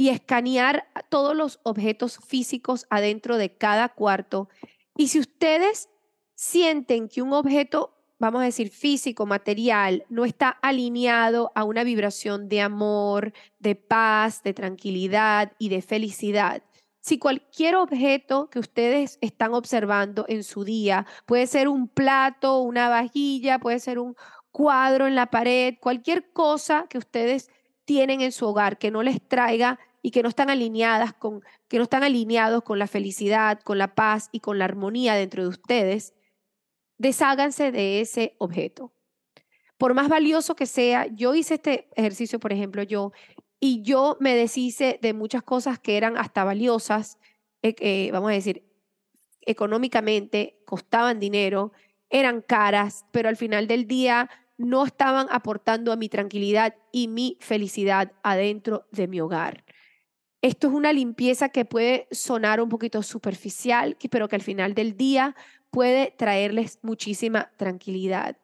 y 0.00 0.08
escanear 0.08 0.86
todos 1.10 1.36
los 1.36 1.60
objetos 1.62 2.20
físicos 2.26 2.86
adentro 2.88 3.36
de 3.36 3.54
cada 3.54 3.90
cuarto. 3.90 4.48
Y 4.96 5.08
si 5.08 5.18
ustedes 5.18 5.90
sienten 6.34 7.06
que 7.06 7.20
un 7.20 7.34
objeto, 7.34 7.92
vamos 8.18 8.40
a 8.40 8.46
decir 8.46 8.70
físico, 8.70 9.26
material, 9.26 10.06
no 10.08 10.24
está 10.24 10.48
alineado 10.48 11.52
a 11.54 11.64
una 11.64 11.84
vibración 11.84 12.48
de 12.48 12.62
amor, 12.62 13.34
de 13.58 13.74
paz, 13.74 14.42
de 14.42 14.54
tranquilidad 14.54 15.52
y 15.58 15.68
de 15.68 15.82
felicidad, 15.82 16.62
si 17.02 17.18
cualquier 17.18 17.76
objeto 17.76 18.48
que 18.48 18.58
ustedes 18.58 19.18
están 19.20 19.52
observando 19.52 20.24
en 20.28 20.44
su 20.44 20.64
día, 20.64 21.06
puede 21.26 21.46
ser 21.46 21.68
un 21.68 21.88
plato, 21.88 22.60
una 22.60 22.88
vajilla, 22.88 23.58
puede 23.58 23.80
ser 23.80 23.98
un 23.98 24.16
cuadro 24.50 25.06
en 25.06 25.14
la 25.14 25.26
pared, 25.26 25.74
cualquier 25.78 26.32
cosa 26.32 26.86
que 26.88 26.96
ustedes 26.96 27.50
tienen 27.84 28.22
en 28.22 28.32
su 28.32 28.46
hogar 28.46 28.78
que 28.78 28.90
no 28.90 29.02
les 29.02 29.20
traiga 29.20 29.78
y 30.02 30.10
que 30.10 30.22
no 30.22 30.28
están 30.28 30.50
alineadas 30.50 31.12
con 31.14 31.42
que 31.68 31.76
no 31.76 31.84
están 31.84 32.02
alineados 32.02 32.62
con 32.62 32.78
la 32.78 32.86
felicidad, 32.86 33.60
con 33.60 33.78
la 33.78 33.94
paz 33.94 34.28
y 34.32 34.40
con 34.40 34.58
la 34.58 34.64
armonía 34.64 35.14
dentro 35.14 35.42
de 35.42 35.48
ustedes, 35.48 36.14
desháganse 36.98 37.72
de 37.72 38.00
ese 38.00 38.34
objeto. 38.38 38.92
Por 39.78 39.94
más 39.94 40.08
valioso 40.08 40.54
que 40.54 40.66
sea, 40.66 41.06
yo 41.06 41.34
hice 41.34 41.54
este 41.54 41.88
ejercicio, 41.96 42.38
por 42.38 42.52
ejemplo, 42.52 42.82
yo 42.82 43.12
y 43.58 43.82
yo 43.82 44.16
me 44.20 44.34
deshice 44.34 44.98
de 45.00 45.12
muchas 45.12 45.42
cosas 45.42 45.78
que 45.78 45.96
eran 45.96 46.16
hasta 46.16 46.44
valiosas, 46.44 47.18
eh, 47.62 47.74
eh, 47.78 48.10
vamos 48.12 48.30
a 48.30 48.34
decir, 48.34 48.64
económicamente, 49.42 50.60
costaban 50.64 51.20
dinero, 51.20 51.72
eran 52.08 52.42
caras, 52.42 53.04
pero 53.12 53.28
al 53.28 53.36
final 53.36 53.66
del 53.66 53.86
día 53.86 54.30
no 54.56 54.84
estaban 54.84 55.26
aportando 55.30 55.92
a 55.92 55.96
mi 55.96 56.08
tranquilidad 56.08 56.74
y 56.92 57.08
mi 57.08 57.38
felicidad 57.40 58.12
adentro 58.22 58.86
de 58.90 59.08
mi 59.08 59.20
hogar. 59.20 59.64
Esto 60.42 60.68
es 60.68 60.72
una 60.72 60.92
limpieza 60.92 61.50
que 61.50 61.64
puede 61.64 62.08
sonar 62.10 62.60
un 62.60 62.68
poquito 62.68 63.02
superficial, 63.02 63.96
pero 64.10 64.28
que 64.28 64.36
al 64.36 64.42
final 64.42 64.74
del 64.74 64.96
día 64.96 65.36
puede 65.70 66.14
traerles 66.16 66.78
muchísima 66.82 67.50
tranquilidad. 67.56 68.36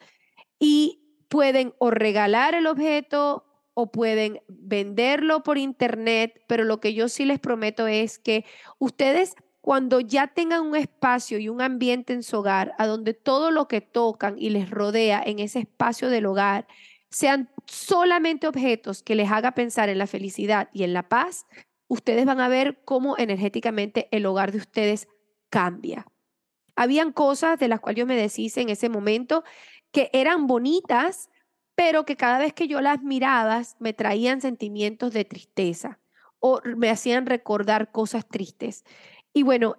Y 0.59 1.01
pueden 1.29 1.75
o 1.79 1.91
regalar 1.91 2.55
el 2.55 2.67
objeto 2.67 3.45
o 3.75 3.91
pueden 3.91 4.41
venderlo 4.49 5.43
por 5.43 5.59
internet, 5.59 6.43
pero 6.47 6.65
lo 6.65 6.81
que 6.81 6.95
yo 6.95 7.09
sí 7.09 7.25
les 7.25 7.39
prometo 7.39 7.87
es 7.87 8.19
que 8.19 8.45
ustedes 8.79 9.35
cuando 9.61 9.99
ya 9.99 10.29
tengan 10.29 10.63
un 10.63 10.77
espacio 10.77 11.39
y 11.39 11.49
un 11.49 11.61
ambiente 11.61 12.13
en 12.13 12.23
su 12.23 12.39
hogar, 12.39 12.73
a 12.79 12.87
donde 12.87 13.15
todo 13.15 13.51
lo 13.51 13.67
que 13.67 13.81
tocan 13.81 14.37
y 14.39 14.51
les 14.51 14.71
rodea 14.71 15.21
en 15.27 15.41
ese 15.41 15.59
espacio 15.59 16.09
del 16.09 16.27
hogar 16.27 16.69
sean 17.11 17.51
solamente 17.67 18.47
objetos 18.47 19.03
que 19.03 19.17
les 19.17 19.31
haga 19.31 19.53
pensar 19.53 19.89
en 19.89 19.99
la 19.99 20.07
felicidad 20.07 20.69
y 20.73 20.85
en 20.85 20.93
la 20.93 21.09
paz, 21.09 21.47
ustedes 21.89 22.25
van 22.25 22.41
a 22.41 22.49
ver 22.49 22.83
cómo 22.85 23.17
energéticamente 23.19 24.09
el 24.11 24.27
hogar 24.27 24.53
de 24.53 24.59
ustedes 24.59 25.09
cambia. 25.51 26.07
Habían 26.75 27.13
cosas 27.13 27.59
de 27.59 27.69
las 27.69 27.81
cuales 27.81 27.99
yo 27.99 28.07
me 28.07 28.17
deshice 28.17 28.61
en 28.61 28.69
ese 28.69 28.89
momento 28.89 29.45
que 29.93 30.11
eran 30.13 30.47
bonitas, 30.47 31.31
pero 31.75 32.05
que 32.05 32.17
cada 32.17 32.39
vez 32.39 32.53
que 32.53 32.69
yo 32.69 32.81
las 32.81 33.03
miraba 33.03 33.63
me 33.79 33.93
traían 33.93 34.41
sentimientos 34.41 35.13
de 35.13 35.25
tristeza 35.25 36.01
o 36.39 36.61
me 36.77 36.91
hacían 36.91 37.27
recordar 37.27 37.93
cosas 37.93 38.27
tristes. 38.29 38.85
Y 39.33 39.43
bueno, 39.43 39.77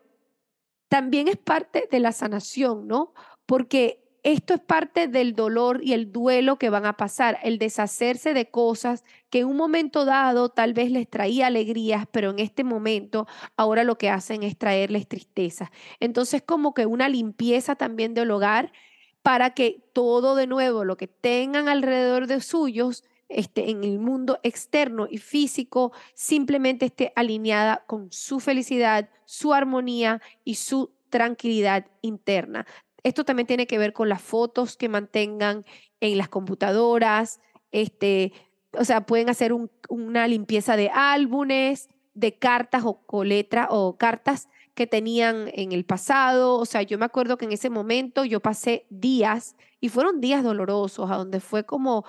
también 0.87 1.27
es 1.27 1.37
parte 1.37 1.87
de 1.91 1.99
la 1.99 2.11
sanación, 2.11 2.87
¿no? 2.87 3.13
Porque 3.45 4.06
esto 4.27 4.55
es 4.55 4.59
parte 4.59 5.07
del 5.07 5.35
dolor 5.35 5.79
y 5.81 5.93
el 5.93 6.11
duelo 6.11 6.57
que 6.57 6.69
van 6.69 6.85
a 6.85 6.97
pasar, 6.97 7.39
el 7.43 7.57
deshacerse 7.57 8.33
de 8.33 8.51
cosas 8.51 9.05
que 9.29 9.39
en 9.39 9.47
un 9.47 9.55
momento 9.55 10.03
dado 10.03 10.49
tal 10.49 10.73
vez 10.73 10.91
les 10.91 11.09
traía 11.09 11.47
alegrías, 11.47 12.07
pero 12.11 12.31
en 12.31 12.39
este 12.39 12.65
momento 12.65 13.25
ahora 13.55 13.85
lo 13.85 13.97
que 13.97 14.09
hacen 14.09 14.43
es 14.43 14.57
traerles 14.57 15.07
tristeza. 15.07 15.71
Entonces 16.01 16.41
como 16.41 16.73
que 16.73 16.85
una 16.85 17.07
limpieza 17.07 17.77
también 17.77 18.13
del 18.13 18.31
hogar 18.31 18.73
para 19.21 19.51
que 19.51 19.81
todo 19.93 20.35
de 20.35 20.45
nuevo, 20.45 20.83
lo 20.83 20.97
que 20.97 21.07
tengan 21.07 21.69
alrededor 21.69 22.27
de 22.27 22.41
suyos, 22.41 23.05
este, 23.29 23.69
en 23.69 23.85
el 23.85 23.97
mundo 23.97 24.41
externo 24.43 25.07
y 25.09 25.19
físico, 25.19 25.93
simplemente 26.15 26.87
esté 26.87 27.13
alineada 27.15 27.85
con 27.87 28.11
su 28.11 28.41
felicidad, 28.41 29.09
su 29.23 29.53
armonía 29.53 30.21
y 30.43 30.55
su 30.55 30.91
tranquilidad 31.09 31.85
interna. 32.01 32.65
Esto 33.07 33.23
también 33.23 33.47
tiene 33.47 33.67
que 33.67 33.77
ver 33.77 33.93
con 33.93 34.09
las 34.09 34.21
fotos 34.21 34.75
que 34.75 34.89
mantengan 34.89 35.63
en 36.01 36.17
las 36.17 36.27
computadoras, 36.27 37.39
este, 37.71 38.33
o 38.73 38.83
sea, 38.83 39.05
pueden 39.05 39.29
hacer 39.29 39.53
una 39.87 40.27
limpieza 40.27 40.75
de 40.75 40.89
álbumes, 40.93 41.87
de 42.15 42.37
cartas 42.37 42.83
o, 42.83 43.01
o 43.07 43.97
cartas 43.97 44.49
que 44.73 44.87
tenían 44.87 45.49
en 45.53 45.71
el 45.71 45.85
pasado. 45.85 46.57
O 46.57 46.65
sea, 46.65 46.81
yo 46.81 46.97
me 46.97 47.05
acuerdo 47.05 47.37
que 47.37 47.45
en 47.45 47.53
ese 47.53 47.69
momento 47.69 48.25
yo 48.25 48.41
pasé 48.41 48.85
días 48.89 49.55
y 49.79 49.87
fueron 49.87 50.19
días 50.19 50.43
dolorosos, 50.43 51.09
a 51.09 51.15
donde 51.15 51.39
fue 51.39 51.65
como, 51.65 52.03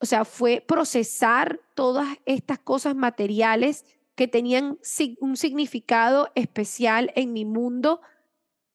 o 0.00 0.04
sea, 0.04 0.24
fue 0.24 0.64
procesar 0.66 1.60
todas 1.76 2.08
estas 2.26 2.58
cosas 2.58 2.96
materiales 2.96 3.84
que 4.16 4.26
tenían 4.26 4.80
un 5.20 5.36
significado 5.36 6.32
especial 6.34 7.12
en 7.14 7.32
mi 7.32 7.44
mundo, 7.44 8.00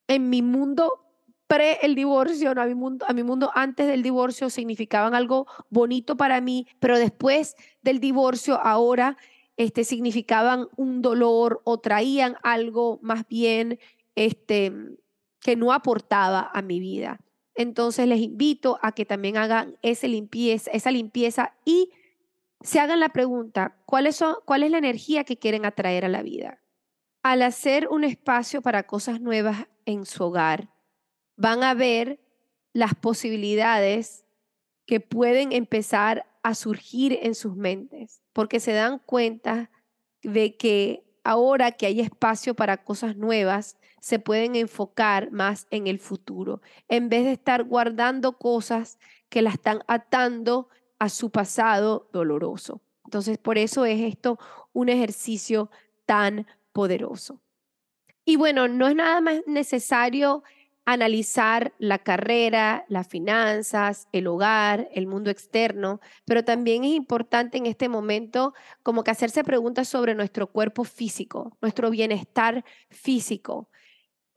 en 0.07 0.29
mi 0.29 0.41
mundo 0.41 1.01
pre 1.47 1.79
el 1.81 1.95
divorcio, 1.95 2.51
a, 2.51 2.65
mi 2.65 2.75
mundo, 2.75 3.05
a 3.07 3.13
mi 3.13 3.23
mundo 3.23 3.51
antes 3.53 3.87
del 3.87 4.03
divorcio 4.03 4.49
significaban 4.49 5.13
algo 5.13 5.47
bonito 5.69 6.17
para 6.17 6.41
mí, 6.41 6.67
pero 6.79 6.97
después 6.97 7.55
del 7.81 7.99
divorcio 7.99 8.59
ahora 8.59 9.17
este, 9.57 9.83
significaban 9.83 10.67
un 10.75 11.01
dolor 11.01 11.61
o 11.63 11.79
traían 11.79 12.35
algo 12.43 12.99
más 13.01 13.27
bien 13.27 13.79
este, 14.15 14.73
que 15.39 15.55
no 15.55 15.71
aportaba 15.71 16.49
a 16.53 16.61
mi 16.61 16.79
vida. 16.79 17.19
Entonces 17.53 18.07
les 18.07 18.19
invito 18.19 18.77
a 18.81 18.91
que 18.91 19.05
también 19.05 19.37
hagan 19.37 19.77
esa 19.81 20.07
limpieza, 20.07 20.71
esa 20.71 20.91
limpieza 20.91 21.53
y 21.63 21.91
se 22.61 22.79
hagan 22.79 22.99
la 22.99 23.09
pregunta, 23.09 23.77
¿cuál 23.85 24.07
es, 24.07 24.21
¿cuál 24.43 24.63
es 24.63 24.71
la 24.71 24.79
energía 24.79 25.23
que 25.23 25.37
quieren 25.37 25.65
atraer 25.65 26.03
a 26.03 26.09
la 26.09 26.21
vida? 26.21 26.59
Al 27.23 27.43
hacer 27.43 27.87
un 27.89 28.03
espacio 28.03 28.61
para 28.61 28.83
cosas 28.83 29.21
nuevas 29.21 29.67
en 29.85 30.05
su 30.05 30.23
hogar, 30.23 30.69
van 31.35 31.63
a 31.63 31.73
ver 31.73 32.19
las 32.73 32.93
posibilidades 32.95 34.25
que 34.85 34.99
pueden 34.99 35.51
empezar 35.51 36.25
a 36.43 36.53
surgir 36.53 37.17
en 37.21 37.35
sus 37.35 37.55
mentes, 37.55 38.21
porque 38.33 38.59
se 38.59 38.73
dan 38.73 38.99
cuenta 38.99 39.71
de 40.21 40.55
que 40.57 41.03
ahora 41.23 41.71
que 41.71 41.87
hay 41.87 42.01
espacio 42.01 42.53
para 42.53 42.83
cosas 42.83 43.17
nuevas, 43.17 43.77
se 43.99 44.19
pueden 44.19 44.55
enfocar 44.55 45.31
más 45.31 45.65
en 45.71 45.87
el 45.87 45.97
futuro, 45.97 46.61
en 46.87 47.09
vez 47.09 47.25
de 47.25 47.31
estar 47.31 47.63
guardando 47.63 48.37
cosas 48.37 48.99
que 49.29 49.41
la 49.41 49.49
están 49.49 49.83
atando 49.87 50.69
a 50.99 51.09
su 51.09 51.31
pasado 51.31 52.07
doloroso. 52.13 52.81
Entonces, 53.05 53.39
por 53.39 53.57
eso 53.57 53.85
es 53.85 54.01
esto 54.01 54.37
un 54.73 54.89
ejercicio 54.89 55.71
tan 56.05 56.45
poderoso. 56.71 57.41
Y 58.25 58.35
bueno, 58.35 58.67
no 58.67 58.87
es 58.87 58.95
nada 58.95 59.21
más 59.21 59.41
necesario 59.47 60.43
analizar 60.85 61.73
la 61.79 61.99
carrera, 61.99 62.85
las 62.87 63.07
finanzas, 63.07 64.07
el 64.11 64.27
hogar, 64.27 64.87
el 64.93 65.07
mundo 65.07 65.31
externo, 65.31 65.99
pero 66.25 66.43
también 66.45 66.83
es 66.83 66.91
importante 66.91 67.57
en 67.57 67.65
este 67.65 67.89
momento 67.89 68.53
como 68.83 69.03
que 69.03 69.11
hacerse 69.11 69.43
preguntas 69.43 69.87
sobre 69.87 70.13
nuestro 70.13 70.47
cuerpo 70.47 70.83
físico, 70.83 71.57
nuestro 71.61 71.89
bienestar 71.89 72.63
físico. 72.89 73.69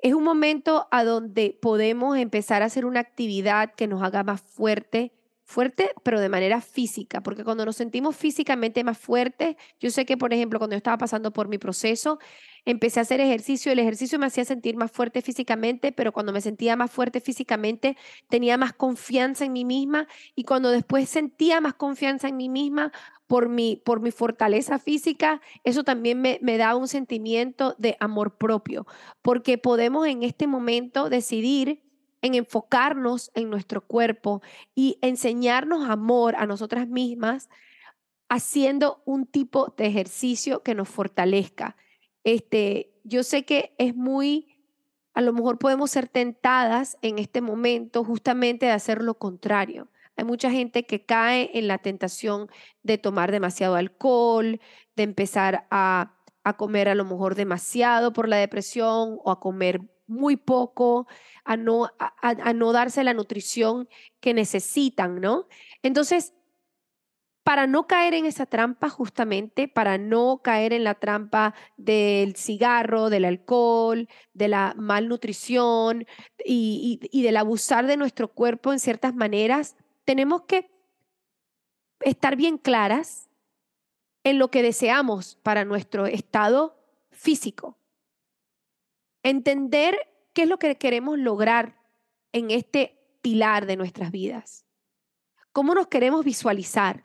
Es 0.00 0.14
un 0.14 0.22
momento 0.22 0.88
a 0.90 1.04
donde 1.04 1.58
podemos 1.60 2.16
empezar 2.16 2.62
a 2.62 2.66
hacer 2.66 2.86
una 2.86 3.00
actividad 3.00 3.74
que 3.74 3.86
nos 3.86 4.02
haga 4.02 4.22
más 4.22 4.40
fuerte, 4.40 5.12
fuerte, 5.48 5.92
pero 6.02 6.20
de 6.20 6.28
manera 6.28 6.60
física, 6.60 7.22
porque 7.22 7.42
cuando 7.42 7.64
nos 7.64 7.74
sentimos 7.74 8.14
físicamente 8.14 8.84
más 8.84 8.98
fuertes, 8.98 9.56
yo 9.80 9.90
sé 9.90 10.04
que, 10.04 10.18
por 10.18 10.34
ejemplo, 10.34 10.58
cuando 10.58 10.74
yo 10.74 10.76
estaba 10.76 10.98
pasando 10.98 11.32
por 11.32 11.48
mi 11.48 11.56
proceso, 11.56 12.18
empecé 12.66 13.00
a 13.00 13.02
hacer 13.02 13.18
ejercicio, 13.22 13.72
el 13.72 13.78
ejercicio 13.78 14.18
me 14.18 14.26
hacía 14.26 14.44
sentir 14.44 14.76
más 14.76 14.92
fuerte 14.92 15.22
físicamente, 15.22 15.90
pero 15.90 16.12
cuando 16.12 16.34
me 16.34 16.42
sentía 16.42 16.76
más 16.76 16.90
fuerte 16.90 17.22
físicamente, 17.22 17.96
tenía 18.28 18.58
más 18.58 18.74
confianza 18.74 19.46
en 19.46 19.54
mí 19.54 19.64
misma 19.64 20.06
y 20.34 20.44
cuando 20.44 20.70
después 20.70 21.08
sentía 21.08 21.62
más 21.62 21.72
confianza 21.72 22.28
en 22.28 22.36
mí 22.36 22.50
misma 22.50 22.92
por 23.26 23.48
mi, 23.48 23.76
por 23.76 24.00
mi 24.00 24.10
fortaleza 24.10 24.78
física, 24.78 25.40
eso 25.64 25.82
también 25.82 26.20
me, 26.20 26.38
me 26.42 26.58
da 26.58 26.76
un 26.76 26.88
sentimiento 26.88 27.74
de 27.78 27.96
amor 28.00 28.36
propio, 28.36 28.86
porque 29.22 29.56
podemos 29.56 30.06
en 30.06 30.24
este 30.24 30.46
momento 30.46 31.08
decidir 31.08 31.87
en 32.22 32.34
enfocarnos 32.34 33.30
en 33.34 33.50
nuestro 33.50 33.80
cuerpo 33.80 34.42
y 34.74 34.98
enseñarnos 35.02 35.88
amor 35.88 36.36
a 36.36 36.46
nosotras 36.46 36.88
mismas 36.88 37.48
haciendo 38.28 39.02
un 39.04 39.26
tipo 39.26 39.74
de 39.76 39.86
ejercicio 39.86 40.62
que 40.62 40.74
nos 40.74 40.88
fortalezca. 40.88 41.76
Este, 42.24 42.92
yo 43.04 43.22
sé 43.22 43.44
que 43.44 43.74
es 43.78 43.94
muy, 43.94 44.60
a 45.14 45.22
lo 45.22 45.32
mejor 45.32 45.58
podemos 45.58 45.90
ser 45.90 46.08
tentadas 46.08 46.98
en 47.02 47.18
este 47.18 47.40
momento 47.40 48.04
justamente 48.04 48.66
de 48.66 48.72
hacer 48.72 49.02
lo 49.02 49.14
contrario. 49.14 49.88
Hay 50.16 50.24
mucha 50.24 50.50
gente 50.50 50.84
que 50.84 51.06
cae 51.06 51.50
en 51.54 51.68
la 51.68 51.78
tentación 51.78 52.50
de 52.82 52.98
tomar 52.98 53.30
demasiado 53.30 53.76
alcohol, 53.76 54.60
de 54.96 55.02
empezar 55.04 55.66
a, 55.70 56.16
a 56.42 56.56
comer 56.56 56.88
a 56.88 56.94
lo 56.96 57.04
mejor 57.04 57.34
demasiado 57.36 58.12
por 58.12 58.28
la 58.28 58.36
depresión 58.36 59.18
o 59.22 59.30
a 59.30 59.40
comer 59.40 59.80
muy 60.08 60.36
poco, 60.36 61.06
a 61.44 61.56
no, 61.56 61.90
a, 61.98 62.52
no 62.52 62.72
darse 62.72 63.04
la 63.04 63.14
nutrición 63.14 63.88
que 64.20 64.34
necesitan, 64.34 65.20
¿no? 65.20 65.46
Entonces, 65.82 66.34
para 67.44 67.66
no 67.66 67.86
caer 67.86 68.12
en 68.14 68.26
esa 68.26 68.44
trampa, 68.44 68.90
justamente, 68.90 69.68
para 69.68 69.96
no 69.96 70.40
caer 70.42 70.72
en 70.72 70.84
la 70.84 70.94
trampa 70.94 71.54
del 71.76 72.36
cigarro, 72.36 73.08
del 73.08 73.24
alcohol, 73.24 74.08
de 74.34 74.48
la 74.48 74.74
malnutrición 74.76 76.06
y, 76.44 77.00
y, 77.00 77.18
y, 77.18 77.22
del 77.22 77.36
abusar 77.36 77.86
de 77.86 77.96
nuestro 77.96 78.28
cuerpo 78.28 78.72
en 78.72 78.80
ciertas 78.80 79.14
maneras, 79.14 79.76
tenemos 80.04 80.42
que 80.42 80.70
estar 82.00 82.36
bien 82.36 82.58
claras 82.58 83.28
en 84.24 84.38
lo 84.38 84.50
que 84.50 84.62
deseamos 84.62 85.36
para 85.36 85.64
nuestro 85.64 86.06
estado 86.06 86.76
físico. 87.10 87.77
Entender 89.28 89.98
qué 90.32 90.42
es 90.44 90.48
lo 90.48 90.58
que 90.58 90.78
queremos 90.78 91.18
lograr 91.18 91.76
en 92.32 92.50
este 92.50 92.98
pilar 93.20 93.66
de 93.66 93.76
nuestras 93.76 94.10
vidas. 94.10 94.64
¿Cómo 95.52 95.74
nos 95.74 95.88
queremos 95.88 96.24
visualizar? 96.24 97.04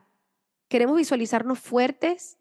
¿Queremos 0.69 0.95
visualizarnos 0.95 1.59
fuertes? 1.59 2.37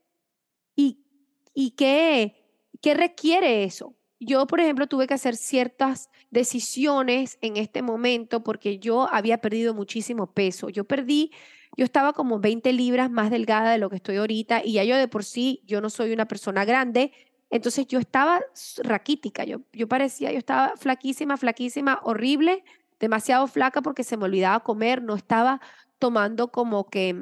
¿Y, 0.76 1.04
y 1.52 1.72
qué, 1.72 2.46
qué 2.80 2.94
requiere 2.94 3.64
eso? 3.64 3.96
Yo, 4.20 4.46
por 4.46 4.60
ejemplo, 4.60 4.86
tuve 4.86 5.08
que 5.08 5.14
hacer 5.14 5.34
ciertas 5.34 6.10
decisiones 6.30 7.38
en 7.40 7.56
este 7.56 7.82
momento 7.82 8.44
porque 8.44 8.78
yo 8.78 9.12
había 9.12 9.38
perdido 9.38 9.74
muchísimo 9.74 10.32
peso. 10.32 10.68
Yo 10.68 10.84
perdí, 10.84 11.32
yo 11.76 11.84
estaba 11.84 12.12
como 12.12 12.38
20 12.38 12.72
libras 12.72 13.10
más 13.10 13.32
delgada 13.32 13.72
de 13.72 13.78
lo 13.78 13.90
que 13.90 13.96
estoy 13.96 14.18
ahorita 14.18 14.62
y 14.64 14.74
ya 14.74 14.84
yo 14.84 14.96
de 14.96 15.08
por 15.08 15.24
sí, 15.24 15.60
yo 15.66 15.80
no 15.80 15.90
soy 15.90 16.12
una 16.12 16.28
persona 16.28 16.64
grande, 16.64 17.10
entonces 17.52 17.86
yo 17.86 17.98
estaba 17.98 18.40
raquítica, 18.82 19.44
yo, 19.44 19.60
parecía, 19.86 20.32
yo 20.32 20.38
estaba 20.38 20.72
flaquísima, 20.78 21.36
flaquísima, 21.36 22.00
horrible, 22.02 22.64
demasiado 22.98 23.46
flaca 23.46 23.82
porque 23.82 24.04
se 24.04 24.16
me 24.16 24.24
olvidaba 24.24 24.60
comer, 24.60 25.02
no 25.02 25.14
estaba 25.14 25.60
tomando 25.98 26.50
como 26.50 26.88
que, 26.88 27.14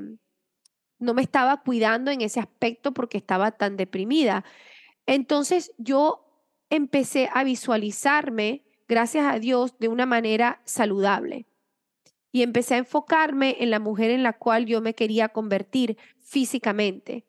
no 1.00 1.14
me 1.14 1.22
estaba 1.22 1.62
cuidando 1.62 2.12
en 2.12 2.20
ese 2.20 2.38
aspecto 2.38 2.92
porque 2.94 3.18
estaba 3.18 3.50
tan 3.50 3.76
deprimida. 3.76 4.44
Entonces 5.04 5.72
yo 5.78 6.24
empecé 6.70 7.28
a 7.34 7.42
visualizarme, 7.42 8.62
gracias 8.86 9.26
a 9.26 9.40
Dios, 9.40 9.80
de 9.80 9.88
una 9.88 10.06
manera 10.06 10.62
saludable. 10.64 11.46
Y 12.30 12.42
empecé 12.42 12.76
a 12.76 12.78
enfocarme 12.78 13.56
en 13.58 13.70
la 13.70 13.80
mujer 13.80 14.12
en 14.12 14.22
la 14.22 14.34
cual 14.34 14.66
yo 14.66 14.80
me 14.80 14.94
quería 14.94 15.30
convertir 15.30 15.96
físicamente. 16.20 17.26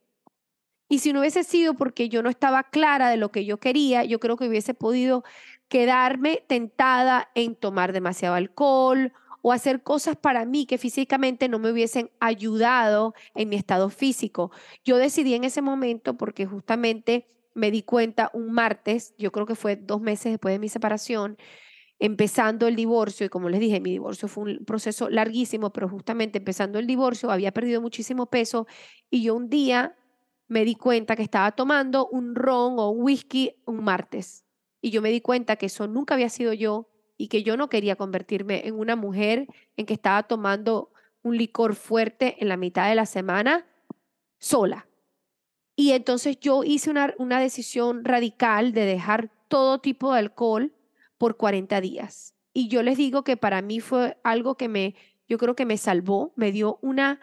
Y 0.92 1.00
si 1.00 1.14
no 1.14 1.22
hubiese 1.22 1.46
sido 1.46 1.76
porque 1.76 2.10
yo 2.10 2.22
no 2.22 2.30
estaba 2.30 2.64
clara 2.64 3.10
de 3.10 3.16
lo 3.16 3.32
que 3.32 3.46
yo 3.46 3.62
quería, 3.62 4.04
yo 4.04 4.20
creo 4.20 4.36
que 4.36 4.50
hubiese 4.50 4.74
podido 4.74 5.24
quedarme 5.70 6.44
tentada 6.48 7.30
en 7.34 7.56
tomar 7.56 7.94
demasiado 7.94 8.36
alcohol 8.36 9.14
o 9.42 9.54
hacer 9.54 9.84
cosas 9.84 10.18
para 10.18 10.44
mí 10.44 10.66
que 10.66 10.78
físicamente 10.78 11.48
no 11.48 11.60
me 11.60 11.72
hubiesen 11.72 12.12
ayudado 12.20 13.14
en 13.36 13.48
mi 13.48 13.56
estado 13.56 13.90
físico. 13.90 14.52
Yo 14.84 14.98
decidí 14.98 15.34
en 15.34 15.46
ese 15.46 15.62
momento 15.62 16.18
porque 16.18 16.46
justamente 16.46 17.26
me 17.54 17.72
di 17.72 17.84
cuenta 17.84 18.30
un 18.34 18.52
martes, 18.52 19.16
yo 19.18 19.32
creo 19.32 19.46
que 19.46 19.56
fue 19.56 19.78
dos 19.78 20.02
meses 20.02 20.34
después 20.34 20.54
de 20.54 20.60
mi 20.60 20.68
separación, 20.68 21.38
empezando 22.00 22.68
el 22.68 22.76
divorcio, 22.76 23.26
y 23.26 23.30
como 23.30 23.48
les 23.48 23.62
dije, 23.62 23.80
mi 23.80 23.92
divorcio 23.92 24.28
fue 24.28 24.44
un 24.44 24.66
proceso 24.66 25.10
larguísimo, 25.10 25.72
pero 25.72 25.88
justamente 25.88 26.40
empezando 26.40 26.80
el 26.80 26.88
divorcio 26.88 27.32
había 27.32 27.54
perdido 27.54 27.80
muchísimo 27.80 28.26
peso 28.26 28.68
y 29.10 29.24
yo 29.24 29.36
un 29.36 29.50
día 29.50 29.96
me 30.52 30.66
di 30.66 30.76
cuenta 30.76 31.16
que 31.16 31.24
estaba 31.24 31.54
tomando 31.54 32.10
un 32.10 32.36
ron 32.36 32.78
o 32.78 32.90
un 32.90 33.04
whisky 33.04 33.56
un 33.66 33.86
martes. 33.86 34.44
Y 34.82 34.90
yo 34.90 35.02
me 35.02 35.10
di 35.10 35.22
cuenta 35.22 35.56
que 35.56 35.68
eso 35.68 35.88
nunca 35.88 36.16
había 36.16 36.28
sido 36.28 36.52
yo 36.52 36.90
y 37.16 37.30
que 37.30 37.42
yo 37.42 37.56
no 37.56 37.70
quería 37.70 37.96
convertirme 37.96 38.68
en 38.68 38.78
una 38.78 38.98
mujer 38.98 39.48
en 39.78 39.86
que 39.86 39.94
estaba 39.94 40.24
tomando 40.24 40.92
un 41.22 41.38
licor 41.38 41.74
fuerte 41.74 42.36
en 42.42 42.50
la 42.50 42.58
mitad 42.58 42.90
de 42.90 42.96
la 42.96 43.06
semana 43.06 43.66
sola. 44.40 44.90
Y 45.78 45.92
entonces 45.92 46.38
yo 46.42 46.66
hice 46.66 46.90
una, 46.90 47.14
una 47.18 47.40
decisión 47.40 48.04
radical 48.04 48.74
de 48.74 48.86
dejar 48.86 49.32
todo 49.48 49.80
tipo 49.80 50.12
de 50.12 50.20
alcohol 50.20 50.74
por 51.18 51.38
40 51.38 51.80
días. 51.80 52.36
Y 52.52 52.68
yo 52.68 52.84
les 52.84 52.98
digo 52.98 53.24
que 53.24 53.38
para 53.38 53.62
mí 53.62 53.80
fue 53.80 54.18
algo 54.22 54.56
que 54.56 54.68
me, 54.68 54.96
yo 55.30 55.38
creo 55.38 55.56
que 55.56 55.66
me 55.66 55.78
salvó, 55.78 56.34
me 56.36 56.52
dio 56.52 56.78
una 56.82 57.22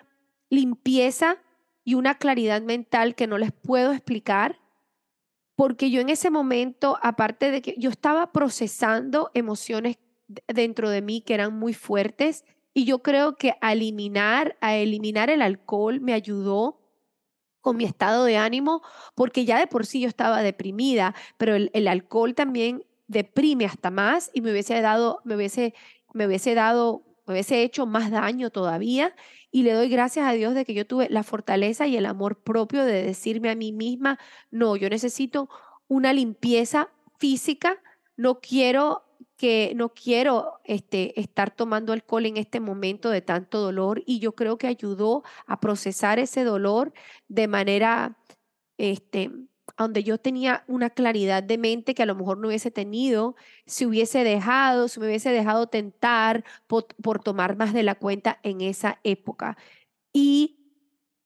limpieza 0.48 1.42
y 1.88 1.94
una 1.94 2.16
claridad 2.16 2.61
mental 2.61 3.14
que 3.14 3.27
no 3.27 3.38
les 3.38 3.51
puedo 3.51 3.92
explicar. 3.92 4.61
porque 5.57 5.90
yo 5.90 6.03
en 6.03 6.11
ese 6.11 6.31
momento, 6.31 6.98
aparte 7.03 7.51
de 7.51 7.62
que 7.62 7.74
yo 7.79 7.88
estaba 7.88 8.31
procesando 8.31 9.31
emociones 9.33 9.96
dentro 10.46 10.90
de 10.90 11.01
mí 11.01 11.22
que 11.22 11.33
eran 11.35 11.59
muy 11.59 11.72
fuertes, 11.72 12.44
y 12.74 12.85
yo 12.85 13.03
creo 13.03 13.37
que 13.37 13.55
a 13.62 13.72
eliminar, 13.72 14.59
a 14.61 14.77
eliminar 14.77 15.31
el 15.31 15.40
alcohol 15.40 16.01
me 16.01 16.12
ayudó 16.12 16.79
con 17.62 17.79
mi 17.79 17.85
estado 17.85 18.24
de 18.24 18.37
ánimo, 18.37 18.83
porque 19.14 19.46
ya 19.46 19.59
de 19.59 19.66
por 19.66 19.87
sí 19.87 20.01
yo 20.03 20.09
estaba 20.09 20.42
deprimida, 20.42 21.14
pero 21.38 21.57
el, 21.57 21.70
el 21.72 21.88
alcohol 21.88 22.35
también 22.35 22.85
deprime 23.07 23.64
hasta 23.64 23.90
más 23.90 24.31
y 24.35 24.42
me 24.42 24.53
hubiese 24.53 24.81
dado, 24.83 25.20
me 25.24 25.37
hubiese, 25.37 25.74
me 26.12 26.27
hubiese 26.27 26.55
dado, 26.55 27.03
me 27.28 27.34
hubiese 27.34 27.62
hecho 27.62 27.86
más 27.86 28.10
daño 28.10 28.50
todavía. 28.50 29.14
Y 29.50 29.62
le 29.62 29.72
doy 29.72 29.88
gracias 29.88 30.26
a 30.26 30.32
Dios 30.32 30.54
de 30.54 30.64
que 30.64 30.74
yo 30.74 30.86
tuve 30.86 31.08
la 31.10 31.22
fortaleza 31.22 31.86
y 31.86 31.96
el 31.96 32.06
amor 32.06 32.42
propio 32.42 32.84
de 32.84 33.02
decirme 33.02 33.50
a 33.50 33.54
mí 33.54 33.72
misma, 33.72 34.18
no, 34.50 34.76
yo 34.76 34.88
necesito 34.90 35.48
una 35.88 36.12
limpieza 36.12 36.90
física, 37.18 37.80
no 38.16 38.40
quiero 38.40 39.04
que 39.36 39.72
no 39.76 39.90
quiero 39.90 40.60
este, 40.64 41.18
estar 41.20 41.52
tomando 41.54 41.92
alcohol 41.92 42.26
en 42.26 42.36
este 42.38 42.58
momento 42.58 43.08
de 43.08 43.22
tanto 43.22 43.60
dolor 43.60 44.02
y 44.04 44.18
yo 44.18 44.34
creo 44.34 44.58
que 44.58 44.66
ayudó 44.66 45.22
a 45.46 45.60
procesar 45.60 46.18
ese 46.18 46.42
dolor 46.42 46.92
de 47.28 47.46
manera 47.46 48.18
este, 48.78 49.30
donde 49.78 50.04
yo 50.04 50.18
tenía 50.18 50.64
una 50.68 50.90
claridad 50.90 51.42
de 51.42 51.58
mente 51.58 51.94
que 51.94 52.02
a 52.02 52.06
lo 52.06 52.14
mejor 52.14 52.38
no 52.38 52.48
hubiese 52.48 52.70
tenido 52.70 53.36
si 53.66 53.86
hubiese 53.86 54.24
dejado, 54.24 54.88
si 54.88 55.00
me 55.00 55.06
hubiese 55.06 55.30
dejado 55.30 55.68
tentar 55.68 56.44
por, 56.66 56.86
por 57.02 57.22
tomar 57.22 57.56
más 57.56 57.72
de 57.72 57.82
la 57.82 57.94
cuenta 57.94 58.38
en 58.42 58.60
esa 58.60 58.98
época. 59.04 59.56
Y 60.12 60.58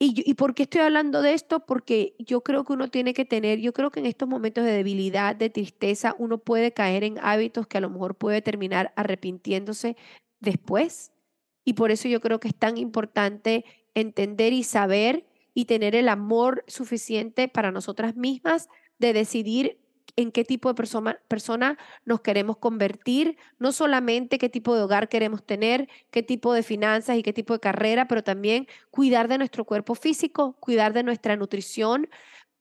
¿Y, 0.04 0.34
por 0.34 0.52
qué 0.54 0.64
estoy 0.64 0.80
hablando 0.80 1.22
de 1.22 1.32
esto? 1.32 1.60
Porque 1.64 2.16
yo 2.18 2.40
creo 2.42 2.64
que 2.64 2.72
uno 2.72 2.88
tiene 2.88 3.14
que 3.14 3.24
tener, 3.24 3.60
yo 3.60 3.72
creo 3.72 3.92
que 3.92 4.00
en 4.00 4.06
estos 4.06 4.28
momentos 4.28 4.64
de 4.64 4.72
debilidad, 4.72 5.36
de 5.36 5.48
tristeza, 5.48 6.16
uno 6.18 6.38
puede 6.38 6.72
caer 6.72 7.04
en 7.04 7.20
hábitos 7.20 7.68
que 7.68 7.78
a 7.78 7.80
lo 7.80 7.88
mejor 7.88 8.16
puede 8.16 8.42
terminar 8.42 8.92
arrepintiéndose 8.96 9.96
después. 10.40 11.12
Y 11.64 11.74
por 11.74 11.92
eso 11.92 12.08
yo 12.08 12.20
creo 12.20 12.40
que 12.40 12.48
es 12.48 12.54
tan 12.56 12.78
importante 12.78 13.64
entender 13.94 14.52
y 14.52 14.64
saber 14.64 15.24
y 15.54 15.66
tener 15.66 15.94
el 15.94 16.08
amor 16.08 16.64
suficiente 16.66 17.48
para 17.48 17.72
nosotras 17.72 18.16
mismas 18.16 18.68
de 18.98 19.12
decidir 19.12 19.78
en 20.16 20.30
qué 20.30 20.44
tipo 20.44 20.68
de 20.68 20.74
persona, 20.74 21.18
persona 21.28 21.78
nos 22.04 22.20
queremos 22.20 22.58
convertir, 22.58 23.36
no 23.58 23.72
solamente 23.72 24.38
qué 24.38 24.48
tipo 24.48 24.74
de 24.76 24.82
hogar 24.82 25.08
queremos 25.08 25.44
tener, 25.44 25.88
qué 26.10 26.22
tipo 26.22 26.52
de 26.52 26.62
finanzas 26.62 27.16
y 27.16 27.22
qué 27.22 27.32
tipo 27.32 27.54
de 27.54 27.60
carrera, 27.60 28.08
pero 28.08 28.22
también 28.22 28.66
cuidar 28.90 29.28
de 29.28 29.38
nuestro 29.38 29.64
cuerpo 29.64 29.94
físico, 29.94 30.56
cuidar 30.60 30.92
de 30.92 31.02
nuestra 31.02 31.36
nutrición, 31.36 32.08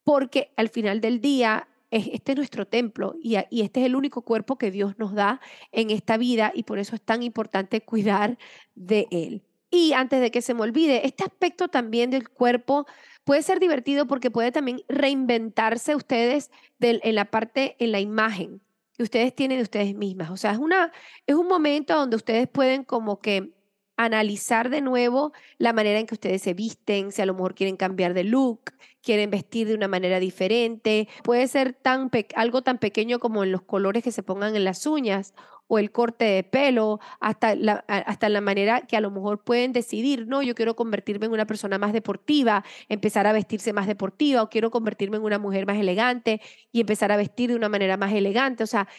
porque 0.04 0.52
al 0.56 0.70
final 0.70 1.02
del 1.02 1.20
día 1.20 1.68
este 1.92 2.32
es 2.32 2.38
nuestro 2.38 2.66
templo 2.66 3.16
y, 3.22 3.36
y, 3.50 3.62
este 3.62 3.82
es 3.82 3.86
el 3.86 3.98
único 3.98 4.22
cuerpo 4.22 4.58
que 4.58 4.72
Dios 4.72 4.98
nos 4.98 5.14
da 5.14 5.42
en 5.74 5.90
esta 5.90 6.16
vida 6.16 6.54
y 6.56 6.64
por 6.64 6.80
eso 6.80 6.96
es 6.96 7.02
tan 7.02 7.22
importante 7.22 7.82
cuidar 7.82 8.38
de 8.76 9.08
él. 9.12 9.44
Y 9.72 9.94
antes 9.94 10.20
de 10.20 10.32
que 10.32 10.42
se 10.42 10.54
me 10.54 10.62
olvide, 10.62 11.08
este 11.08 11.24
aspecto 11.24 11.70
también 11.70 12.12
del 12.12 12.30
cuerpo 12.30 12.86
puede 13.24 13.42
ser 13.42 13.60
divertido 13.60 14.06
porque 14.06 14.30
puede 14.30 14.52
también 14.52 14.82
reinventarse 14.90 15.96
ustedes 15.96 16.52
en 16.82 17.16
la 17.16 17.26
parte, 17.26 17.78
en 17.80 17.94
la 17.94 18.02
imagen 18.02 18.62
que 18.98 19.04
ustedes 19.04 19.34
tienen 19.34 19.58
de 19.58 19.64
ustedes 19.64 19.96
mismas. 19.96 20.30
O 20.30 20.38
sea, 20.38 20.52
es, 20.52 20.58
una, 20.58 20.92
es 21.26 21.36
un 21.36 21.48
momento 21.48 21.96
donde 21.96 22.18
ustedes 22.18 22.50
pueden 22.50 22.84
como 22.84 23.20
que 23.20 23.54
analizar 23.96 24.70
de 24.70 24.82
nuevo 24.82 25.32
la 25.58 25.74
manera 25.74 26.00
en 26.00 26.08
que 26.08 26.16
ustedes 26.16 26.42
se 26.42 26.54
visten, 26.54 27.12
si 27.12 27.22
a 27.22 27.26
lo 27.26 27.34
mejor 27.34 27.56
quieren 27.56 27.78
cambiar 27.78 28.14
de 28.14 28.24
look, 28.24 28.74
quieren 29.02 29.30
vestir 29.30 29.68
de 29.68 29.76
una 29.76 29.88
manera 29.88 30.20
diferente. 30.20 31.08
Puede 31.24 31.48
ser 31.48 31.74
tan 31.74 32.10
algo 32.36 32.62
tan 32.62 32.78
pequeño 32.78 33.20
como 33.20 33.44
en 33.44 33.52
los 33.52 33.62
colores 33.62 34.04
que 34.04 34.12
se 34.12 34.24
pongan 34.24 34.56
en 34.56 34.64
las 34.64 34.86
uñas 34.86 35.34
o 35.74 35.80
el 35.80 35.94
corte 35.94 36.26
de 36.26 36.44
pelo, 36.44 37.00
hasta 37.22 37.56
la, 37.56 37.86
hasta 37.88 38.28
la 38.28 38.42
manera 38.42 38.82
que 38.82 38.98
a 38.98 39.00
lo 39.00 39.10
mejor 39.10 39.42
pueden 39.42 39.72
decidir, 39.72 40.28
no, 40.28 40.42
yo 40.42 40.54
quiero 40.54 40.76
convertirme 40.76 41.28
en 41.28 41.32
una 41.32 41.46
persona 41.46 41.78
más 41.78 41.94
deportiva, 41.94 42.66
empezar 42.90 43.26
a 43.26 43.32
vestirse 43.32 43.72
más 43.72 43.88
deportiva, 43.88 44.42
o 44.42 44.50
quiero 44.50 44.70
convertirme 44.70 45.16
en 45.16 45.24
una 45.24 45.40
mujer 45.40 45.66
más 45.66 45.78
elegante 45.78 46.42
y 46.74 46.82
empezar 46.82 47.14
a 47.14 47.16
vestir 47.16 47.52
de 47.52 47.56
una 47.56 47.70
manera 47.70 47.96
más 47.96 48.12
elegante. 48.12 48.66
O 48.66 48.68
sea, 48.68 48.90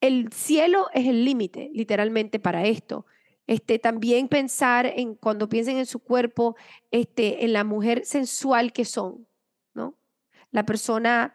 el 0.00 0.32
cielo 0.32 0.86
es 0.94 1.08
el 1.08 1.24
límite, 1.24 1.70
literalmente, 1.74 2.38
para 2.38 2.66
esto. 2.66 3.04
Este, 3.48 3.80
también 3.80 4.28
pensar 4.28 4.86
en 4.86 5.16
cuando 5.16 5.48
piensen 5.48 5.78
en 5.78 5.86
su 5.86 5.98
cuerpo, 5.98 6.54
este, 6.92 7.44
en 7.44 7.52
la 7.52 7.64
mujer 7.64 8.04
sensual 8.04 8.72
que 8.72 8.84
son, 8.84 9.26
¿no? 9.74 9.96
La 10.52 10.64
persona 10.64 11.34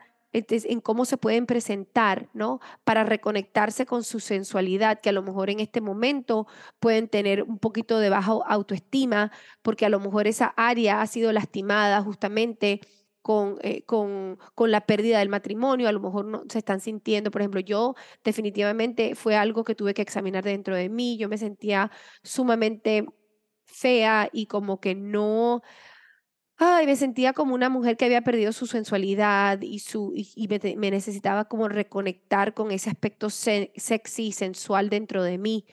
en 0.49 0.81
cómo 0.81 1.05
se 1.05 1.17
pueden 1.17 1.45
presentar, 1.45 2.29
¿no? 2.33 2.59
Para 2.83 3.03
reconectarse 3.03 3.85
con 3.85 4.03
su 4.03 4.19
sensualidad, 4.19 4.99
que 5.01 5.09
a 5.09 5.13
lo 5.13 5.23
mejor 5.23 5.49
en 5.49 5.59
este 5.59 5.81
momento 5.81 6.47
pueden 6.79 7.07
tener 7.07 7.43
un 7.43 7.59
poquito 7.59 7.99
de 7.99 8.09
baja 8.09 8.33
autoestima, 8.47 9.31
porque 9.61 9.85
a 9.85 9.89
lo 9.89 9.99
mejor 9.99 10.27
esa 10.27 10.47
área 10.57 11.01
ha 11.01 11.07
sido 11.07 11.31
lastimada 11.31 12.01
justamente 12.01 12.81
con, 13.21 13.57
eh, 13.61 13.83
con, 13.83 14.39
con, 14.55 14.71
la 14.71 14.81
pérdida 14.85 15.19
del 15.19 15.27
matrimonio, 15.27 15.89
a 15.89 15.91
lo 15.91 15.99
mejor 15.99 16.25
no 16.25 16.43
se 16.49 16.59
están 16.59 16.79
sintiendo, 16.79 17.29
por 17.29 17.41
ejemplo, 17.41 17.59
yo 17.59 17.95
definitivamente 18.23 19.15
fue 19.15 19.35
algo 19.35 19.65
que 19.65 19.75
tuve 19.75 19.93
que 19.93 20.01
examinar 20.01 20.45
dentro 20.45 20.77
de 20.77 20.87
mí, 20.87 21.17
yo 21.17 21.27
me 21.27 21.37
sentía 21.37 21.91
sumamente 22.23 23.05
fea 23.65 24.29
y 24.31 24.47
como 24.47 24.79
que 24.79 24.95
no, 24.95 25.61
ay, 26.57 26.87
me 26.87 26.95
sentía 26.95 27.33
como 27.33 27.53
una 27.53 27.69
mujer 27.69 27.97
que 27.97 28.05
había 28.05 28.21
perdido 28.21 28.51
su 28.51 28.65
sensualidad 28.65 29.61
y, 29.61 29.79
su, 29.79 30.13
y, 30.15 30.47
me, 30.47 30.91
necesitaba 30.91 31.45
como 31.45 31.69
reconectar 31.69 32.53
con 32.53 32.71
ese 32.71 32.89
aspecto 32.89 33.29
sexy 33.29 34.27
y 34.27 34.31
sensual 34.31 34.89
dentro 34.89 35.23
de 35.23 35.37
mí. 35.37 35.65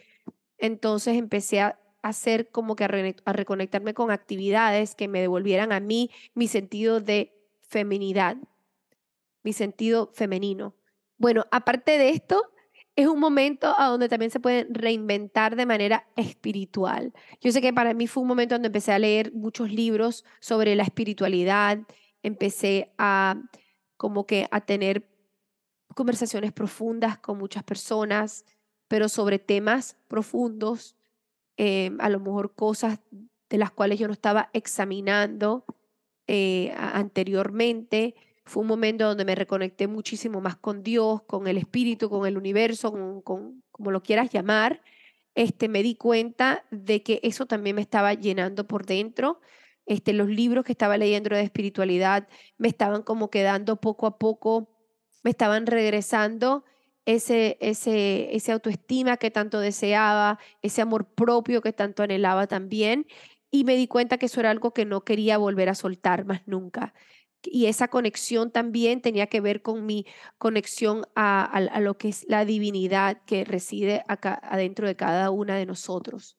Entonces 0.58 1.16
empecé 1.16 1.60
a 1.60 1.78
hacer 2.02 2.50
como 2.50 2.76
que 2.76 2.84
a, 2.84 3.32
reconectarme 3.32 3.94
con 3.94 4.10
actividades 4.10 4.94
que 4.94 5.08
me 5.08 5.20
devolvieran 5.20 5.72
a 5.72 5.80
mí 5.80 6.10
mi 6.34 6.48
sentido 6.48 7.00
de 7.00 7.32
feminidad, 7.62 8.36
mi 9.42 9.54
sentido 9.54 10.10
femenino. 10.12 10.74
Bueno, 11.16 11.46
aparte 11.50 11.96
de 11.96 12.10
esto, 12.10 12.42
es 12.96 13.06
un 13.08 13.18
momento 13.18 13.74
a 13.78 13.88
donde 13.88 14.08
también 14.08 14.30
se 14.30 14.40
pueden 14.40 14.72
reinventar 14.72 15.56
de 15.56 15.66
manera 15.66 16.06
espiritual. 16.16 17.12
Yo 17.40 17.50
sé 17.50 17.60
que 17.60 17.72
para 17.72 17.92
mí 17.92 18.06
fue 18.06 18.22
un 18.22 18.28
momento 18.28 18.54
donde 18.54 18.68
empecé 18.68 18.92
a 18.92 18.98
leer 18.98 19.32
muchos 19.32 19.70
libros 19.70 20.24
sobre 20.40 20.76
la 20.76 20.84
espiritualidad, 20.84 21.78
empecé 22.22 22.92
a 22.98 23.36
como 23.96 24.26
que 24.26 24.46
a 24.50 24.60
tener 24.60 25.08
conversaciones 25.94 26.52
profundas 26.52 27.18
con 27.18 27.38
muchas 27.38 27.64
personas, 27.64 28.44
pero 28.88 29.08
sobre 29.08 29.38
temas 29.38 29.96
profundos, 30.08 30.96
eh, 31.56 31.90
a 31.98 32.08
lo 32.08 32.20
mejor 32.20 32.54
cosas 32.54 33.00
de 33.48 33.58
las 33.58 33.70
cuales 33.70 33.98
yo 33.98 34.06
no 34.06 34.12
estaba 34.12 34.50
examinando 34.52 35.64
eh, 36.26 36.72
anteriormente 36.76 38.14
fue 38.44 38.62
un 38.62 38.68
momento 38.68 39.06
donde 39.06 39.24
me 39.24 39.34
reconecté 39.34 39.88
muchísimo 39.88 40.40
más 40.40 40.56
con 40.56 40.82
Dios, 40.82 41.22
con 41.22 41.46
el 41.46 41.56
Espíritu, 41.56 42.10
con 42.10 42.26
el 42.26 42.36
universo, 42.36 42.92
con, 43.22 43.62
como 43.70 43.90
lo 43.90 44.02
quieras 44.02 44.30
llamar. 44.30 44.82
Este, 45.34 45.68
me 45.68 45.82
di 45.82 45.94
cuenta 45.96 46.64
de 46.70 47.02
que 47.02 47.20
eso 47.22 47.46
también 47.46 47.76
me 47.76 47.82
estaba 47.82 48.14
llenando 48.14 48.66
por 48.66 48.84
dentro. 48.84 49.40
Este, 49.86 50.12
los 50.12 50.28
libros 50.28 50.64
que 50.64 50.72
estaba 50.72 50.98
leyendo 50.98 51.34
de 51.34 51.42
espiritualidad 51.42 52.28
me 52.58 52.68
estaban 52.68 53.02
como 53.02 53.30
quedando 53.30 53.80
poco 53.80 54.06
a 54.06 54.18
poco, 54.18 54.68
me 55.22 55.30
estaban 55.30 55.66
regresando 55.66 56.64
ese, 57.06 57.56
ese, 57.60 58.34
ese 58.34 58.52
autoestima 58.52 59.16
que 59.16 59.30
tanto 59.30 59.58
deseaba, 59.60 60.38
ese 60.62 60.82
amor 60.82 61.06
propio 61.06 61.62
que 61.62 61.72
tanto 61.72 62.02
anhelaba 62.02 62.46
también. 62.46 63.06
Y 63.50 63.64
me 63.64 63.76
di 63.76 63.86
cuenta 63.86 64.18
que 64.18 64.26
eso 64.26 64.40
era 64.40 64.50
algo 64.50 64.72
que 64.74 64.84
no 64.84 65.02
quería 65.04 65.38
volver 65.38 65.68
a 65.70 65.74
soltar 65.74 66.24
más 66.26 66.42
nunca 66.46 66.92
y 67.50 67.66
esa 67.66 67.88
conexión 67.88 68.50
también 68.50 69.00
tenía 69.00 69.26
que 69.26 69.40
ver 69.40 69.62
con 69.62 69.86
mi 69.86 70.06
conexión 70.38 71.04
a, 71.14 71.80
lo 71.80 71.96
que 71.98 72.08
es 72.08 72.24
la 72.28 72.44
divinidad 72.44 73.22
que 73.26 73.44
reside 73.44 74.02
acá 74.08 74.40
adentro 74.42 74.86
de 74.86 74.96
cada 74.96 75.30
una 75.30 75.56
de 75.56 75.66
nosotros. 75.66 76.36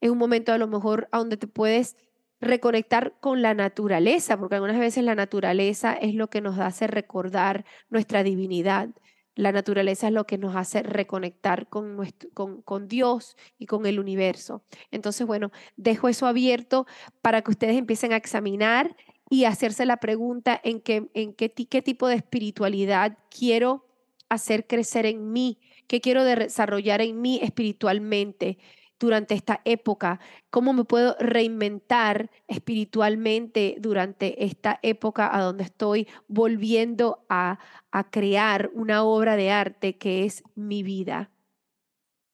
Es 0.00 0.10
un 0.10 0.18
momento 0.18 0.52
a 0.52 0.58
lo 0.58 0.68
mejor 0.68 1.08
a 1.12 1.18
donde 1.18 1.36
te 1.36 1.46
puedes 1.46 1.96
reconectar 2.40 3.14
con 3.20 3.42
la 3.42 3.54
naturaleza, 3.54 4.38
porque 4.38 4.54
algunas 4.54 4.78
veces 4.78 5.04
la 5.04 5.14
naturaleza 5.14 5.92
es 5.92 6.14
lo 6.14 6.28
que 6.28 6.40
nos 6.40 6.58
hace 6.58 6.86
recordar 6.86 7.64
nuestra 7.90 8.22
divinidad. 8.22 8.90
La 9.34 9.52
naturaleza 9.52 10.08
es 10.08 10.12
lo 10.12 10.26
que 10.26 10.38
nos 10.38 10.56
hace 10.56 10.82
reconectar 10.82 11.68
con, 11.68 11.96
con, 12.34 12.88
Dios 12.88 13.36
y 13.56 13.66
con 13.66 13.86
el 13.86 14.00
universo. 14.00 14.64
Entonces, 14.90 15.26
bueno, 15.26 15.52
dejo 15.76 16.08
eso 16.08 16.26
abierto 16.26 16.86
para 17.22 17.42
que 17.42 17.52
ustedes 17.52 17.76
empiecen 17.76 18.12
a 18.12 18.16
examinar 18.16 18.96
y 19.30 19.44
hacerse 19.44 19.86
la 19.86 19.98
pregunta 19.98 20.60
en, 20.62 20.80
qué, 20.80 21.08
en 21.14 21.34
qué, 21.34 21.52
qué 21.52 21.82
tipo 21.82 22.08
de 22.08 22.16
espiritualidad 22.16 23.18
quiero 23.30 23.86
hacer 24.28 24.66
crecer 24.66 25.06
en 25.06 25.32
mí, 25.32 25.58
qué 25.86 26.00
quiero 26.00 26.24
desarrollar 26.24 27.00
en 27.00 27.20
mí 27.20 27.40
espiritualmente. 27.42 28.58
durante 29.00 29.34
esta 29.34 29.60
época, 29.64 30.18
cómo 30.50 30.72
me 30.72 30.84
puedo 30.84 31.14
reinventar 31.20 32.30
espiritualmente 32.48 33.76
durante 33.78 34.44
esta 34.44 34.80
época 34.82 35.32
a 35.32 35.40
donde 35.40 35.62
estoy 35.62 36.08
volviendo 36.26 37.24
a, 37.28 37.60
a 37.92 38.10
crear 38.10 38.70
una 38.74 39.04
obra 39.04 39.36
de 39.36 39.52
arte 39.52 39.98
que 39.98 40.24
es 40.24 40.42
mi 40.56 40.82
vida. 40.82 41.30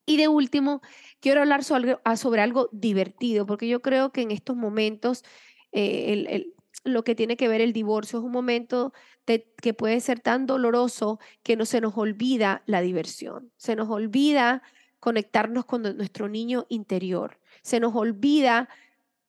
Y 0.05 0.17
de 0.17 0.27
último, 0.27 0.81
quiero 1.19 1.41
hablar 1.41 1.63
sobre, 1.63 1.97
algo 2.41 2.69
divertido, 2.71 3.45
porque 3.45 3.67
yo 3.67 3.81
creo 3.81 4.11
que 4.11 4.21
en 4.21 4.31
estos 4.31 4.55
momentos 4.55 5.23
eh, 5.71 6.53
lo 6.85 7.03
que 7.03 7.15
tiene 7.15 7.35
que 7.35 7.47
ver 7.47 7.59
el 7.59 7.73
divorcio 7.73 8.19
es 8.19 8.25
un 8.25 8.31
momento 8.31 8.93
que 9.25 9.73
puede 9.73 9.99
ser 9.99 10.19
tan 10.19 10.45
doloroso 10.45 11.19
que 11.43 11.55
no 11.55 11.65
se 11.65 11.81
nos 11.81 11.97
olvida 11.97 12.61
la 12.67 12.81
diversión, 12.81 13.51
se 13.57 13.75
nos 13.75 13.89
olvida 13.89 14.61
conectarnos 14.99 15.65
con 15.65 15.81
nuestro 15.81 16.29
niño 16.29 16.65
interior, 16.69 17.39
se 17.63 17.79
nos 17.79 17.95
olvida 17.95 18.69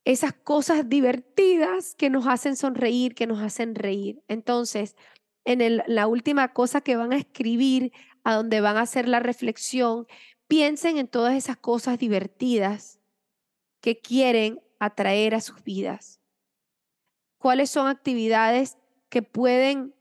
esas 0.05 0.35
cosas 0.35 0.89
divertidas 0.89 1.95
que 1.97 2.11
nos 2.11 2.27
hacen 2.29 2.57
sonreír, 2.57 3.15
que 3.15 3.27
nos 3.27 3.41
hacen 3.41 3.75
reír. 3.75 4.23
Entonces, 4.29 4.95
en 5.45 5.83
la 5.87 6.07
última 6.07 6.53
cosa 6.53 6.81
que 6.81 6.97
van 6.97 7.13
a 7.13 7.17
escribir, 7.17 7.93
a 8.23 8.35
donde 8.35 8.61
van 8.61 8.77
a 8.77 8.83
hacer 8.83 9.09
la 9.09 9.21
reflexión, 9.21 10.07
piensen 10.47 10.99
en 10.99 11.09
todas 11.09 11.35
esas 11.35 11.57
cosas 11.57 11.99
divertidas 11.99 13.01
que 13.81 13.99
quieren 13.99 14.61
atraer 14.79 15.35
a 15.35 15.41
sus 15.41 15.63
vidas. 15.65 16.21
¿Cuáles 17.47 17.71
son 17.71 17.87
actividades 17.87 18.77
que 19.09 19.23
pueden 19.23 19.95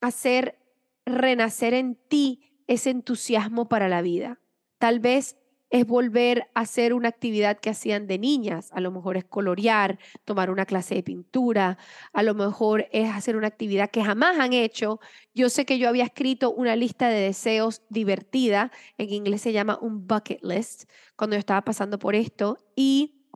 hacer 0.00 0.58
renacer 1.04 1.74
en 1.74 1.94
ti 2.08 2.62
ese 2.68 2.88
entusiasmo 2.88 3.68
para 3.68 3.86
la 3.86 4.00
vida? 4.00 4.40
Tal 4.78 4.98
vez 4.98 5.36
es 5.68 5.86
volver 5.86 6.48
a 6.54 6.60
hacer 6.60 6.94
una 6.94 7.10
actividad 7.10 7.58
que 7.58 7.68
hacían 7.68 8.06
de 8.06 8.18
niñas. 8.18 8.70
A 8.72 8.80
lo 8.80 8.90
mejor 8.92 9.18
es 9.18 9.26
colorear, 9.26 9.98
tomar 10.24 10.50
una 10.50 10.64
clase 10.64 10.94
de 10.94 11.02
pintura, 11.02 11.76
a 12.14 12.22
lo 12.22 12.34
mejor 12.34 12.88
es 12.92 13.10
hacer 13.10 13.36
una 13.36 13.48
actividad 13.48 13.90
que 13.90 14.02
jamás 14.02 14.38
han 14.38 14.54
hecho. 14.54 15.00
Yo 15.34 15.50
sé 15.50 15.66
que 15.66 15.76
yo 15.76 15.86
había 15.86 16.04
escrito 16.04 16.50
una 16.50 16.76
lista 16.76 17.10
de 17.10 17.20
deseos 17.20 17.82
divertida, 17.90 18.72
en 18.96 19.10
inglés 19.10 19.42
se 19.42 19.52
llama 19.52 19.78
un 19.82 20.06
bucket 20.06 20.42
list, 20.42 20.90
cuando 21.14 21.36
yo 21.36 21.40
estaba 21.40 21.60
pasando 21.60 21.98
por 21.98 22.14
esto, 22.14 22.56
y 22.74 23.26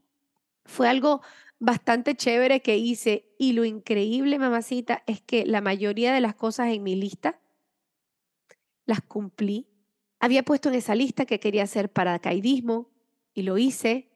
fue 0.64 0.88
algo 0.88 1.20
bastante 1.58 2.14
chévere 2.14 2.60
que 2.60 2.76
hice. 2.76 3.34
Y 3.38 3.52
lo 3.52 3.64
increíble, 3.64 4.38
mamacita, 4.38 5.02
es 5.06 5.20
que 5.20 5.44
la 5.46 5.60
mayoría 5.60 6.12
de 6.12 6.20
las 6.20 6.34
cosas 6.34 6.68
en 6.72 6.82
mi 6.82 6.94
lista 6.94 7.40
las 8.86 9.00
cumplí 9.00 9.68
había 10.20 10.42
puesto 10.42 10.70
en 10.70 10.76
esa 10.76 10.94
lista 10.94 11.26
que 11.26 11.38
quería 11.38 11.64
hacer 11.64 11.92
paracaidismo 11.92 12.88
y 13.34 13.42
lo 13.42 13.58
hice. 13.58 14.08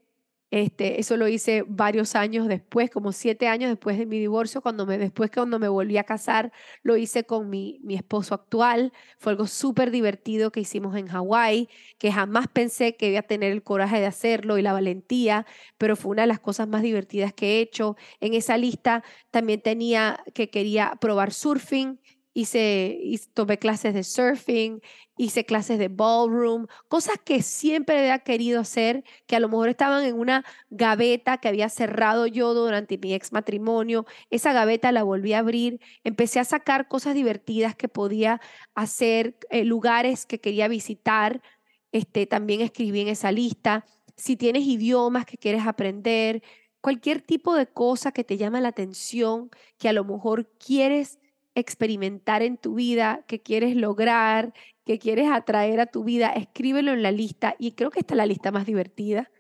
Este, 0.51 0.99
eso 0.99 1.19
lo 1.19 1.29
hice 1.29 1.63
varios 1.69 2.15
años 2.15 2.49
después, 2.49 2.91
como 2.91 3.13
siete 3.13 3.49
años 3.49 3.69
después 3.69 3.99
de 3.99 4.07
mi 4.07 4.19
divorcio, 4.19 4.63
cuando 4.63 4.87
me, 4.87 4.97
después 4.97 5.31
cuando 5.31 5.59
me 5.59 5.69
volví 5.69 5.99
a 5.99 6.05
casar, 6.05 6.53
lo 6.83 6.97
hice 6.97 7.25
con 7.25 7.51
mi, 7.51 7.79
mi 7.83 7.97
esposo 7.97 8.35
actual. 8.35 8.93
Fue 9.19 9.33
algo 9.33 9.47
súper 9.47 9.91
divertido 9.91 10.51
que 10.51 10.61
hicimos 10.61 10.97
en 10.97 11.07
Hawái, 11.09 11.69
que 11.99 12.11
jamás 12.13 12.49
pensé 12.49 12.97
que 12.97 13.11
iba 13.11 13.19
a 13.21 13.23
tener 13.23 13.53
el 13.53 13.63
coraje 13.63 14.01
de 14.01 14.07
hacerlo 14.07 14.57
y 14.57 14.63
la 14.63 14.73
valentía, 14.73 15.45
pero 15.77 15.97
fue 15.97 16.13
una 16.13 16.23
de 16.23 16.29
las 16.29 16.41
cosas 16.41 16.67
más 16.67 16.81
divertidas 16.83 17.35
que 17.35 17.59
he 17.59 17.61
hecho. 17.61 17.97
En 18.21 18.33
esa 18.33 18.57
lista 18.57 19.05
también 19.31 19.61
tenía 19.61 20.25
que 20.35 20.49
quería 20.49 20.95
probar 21.01 21.33
surfing 21.33 22.01
hice, 22.39 23.01
tomé 23.35 23.59
clases 23.59 23.95
de 23.95 24.05
surfing, 24.05 24.81
hice 25.17 25.45
clases 25.45 25.79
de 25.81 25.89
ballroom, 25.89 26.67
cosas 26.87 27.17
que 27.25 27.43
siempre 27.43 27.99
había 27.99 28.21
querido 28.21 28.61
hacer, 28.61 29.03
que 29.27 29.35
a 29.35 29.41
lo 29.41 29.49
mejor 29.49 29.69
estaban 29.69 30.05
en 30.05 30.15
una 30.15 30.45
gaveta 30.71 31.39
que 31.39 31.49
había 31.49 31.69
cerrado 31.69 32.29
yo 32.29 32.55
durante 32.55 32.97
mi 32.97 33.13
ex 33.13 33.33
matrimonio. 33.33 34.07
Esa 34.31 34.53
gaveta 34.53 34.93
la 34.93 35.03
volví 35.03 35.33
a 35.33 35.41
abrir, 35.41 35.81
empecé 36.05 36.39
a 36.39 36.45
sacar 36.45 36.87
cosas 36.87 37.15
divertidas 37.15 37.75
que 37.75 37.89
podía 37.89 38.41
hacer, 38.75 39.37
eh, 39.51 39.65
lugares 39.65 40.25
que 40.25 40.41
quería 40.41 40.69
visitar. 40.69 41.43
Este, 41.91 42.27
también 42.27 42.61
escribí 42.61 43.01
en 43.01 43.09
esa 43.09 43.33
lista. 43.33 43.85
Si 44.17 44.37
tienes 44.37 44.63
idiomas 44.63 45.27
que 45.27 45.39
quieres 45.39 45.67
aprender, 45.67 46.43
cualquier 46.81 47.21
tipo 47.21 47.57
de 47.57 47.67
cosa 47.67 48.13
que 48.13 48.23
te 48.23 48.37
llama 48.37 48.61
la 48.61 48.69
atención, 48.69 49.51
que 49.79 49.89
a 49.89 49.93
lo 49.93 50.05
mejor 50.05 50.49
quieres 50.59 51.19
experimentar 51.61 52.43
en 52.43 52.57
tu 52.57 52.75
vida, 52.75 53.25
que 53.27 53.41
quieres 53.41 53.77
lograr, 53.77 54.53
que 54.85 54.99
quieres 54.99 55.31
atraer 55.31 55.81
a 55.81 55.87
tu 55.87 56.05
vida, 56.05 56.31
escríbelo 56.31 56.93
en 56.93 57.03
la 57.03 57.13
lista 57.13 57.55
y 57.59 57.73
creo 57.73 57.91
que 57.91 58.01
esta 58.01 58.15
es 58.15 58.19
la 58.19 58.27
lista 58.27 58.51
más 58.53 58.67
divertida. 58.67 59.31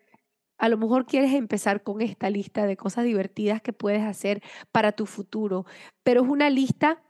A 0.58 0.68
lo 0.68 0.76
mejor 0.76 1.06
quieres 1.06 1.32
empezar 1.34 1.82
con 1.82 2.00
esta 2.02 2.30
lista 2.30 2.66
de 2.66 2.76
cosas 2.76 3.04
divertidas 3.04 3.62
que 3.62 3.72
puedes 3.72 4.02
hacer 4.02 4.42
para 4.72 4.92
tu 4.92 5.06
futuro, 5.06 5.64
pero 6.02 6.22
es 6.22 6.28
una 6.28 6.50
lista 6.50 7.02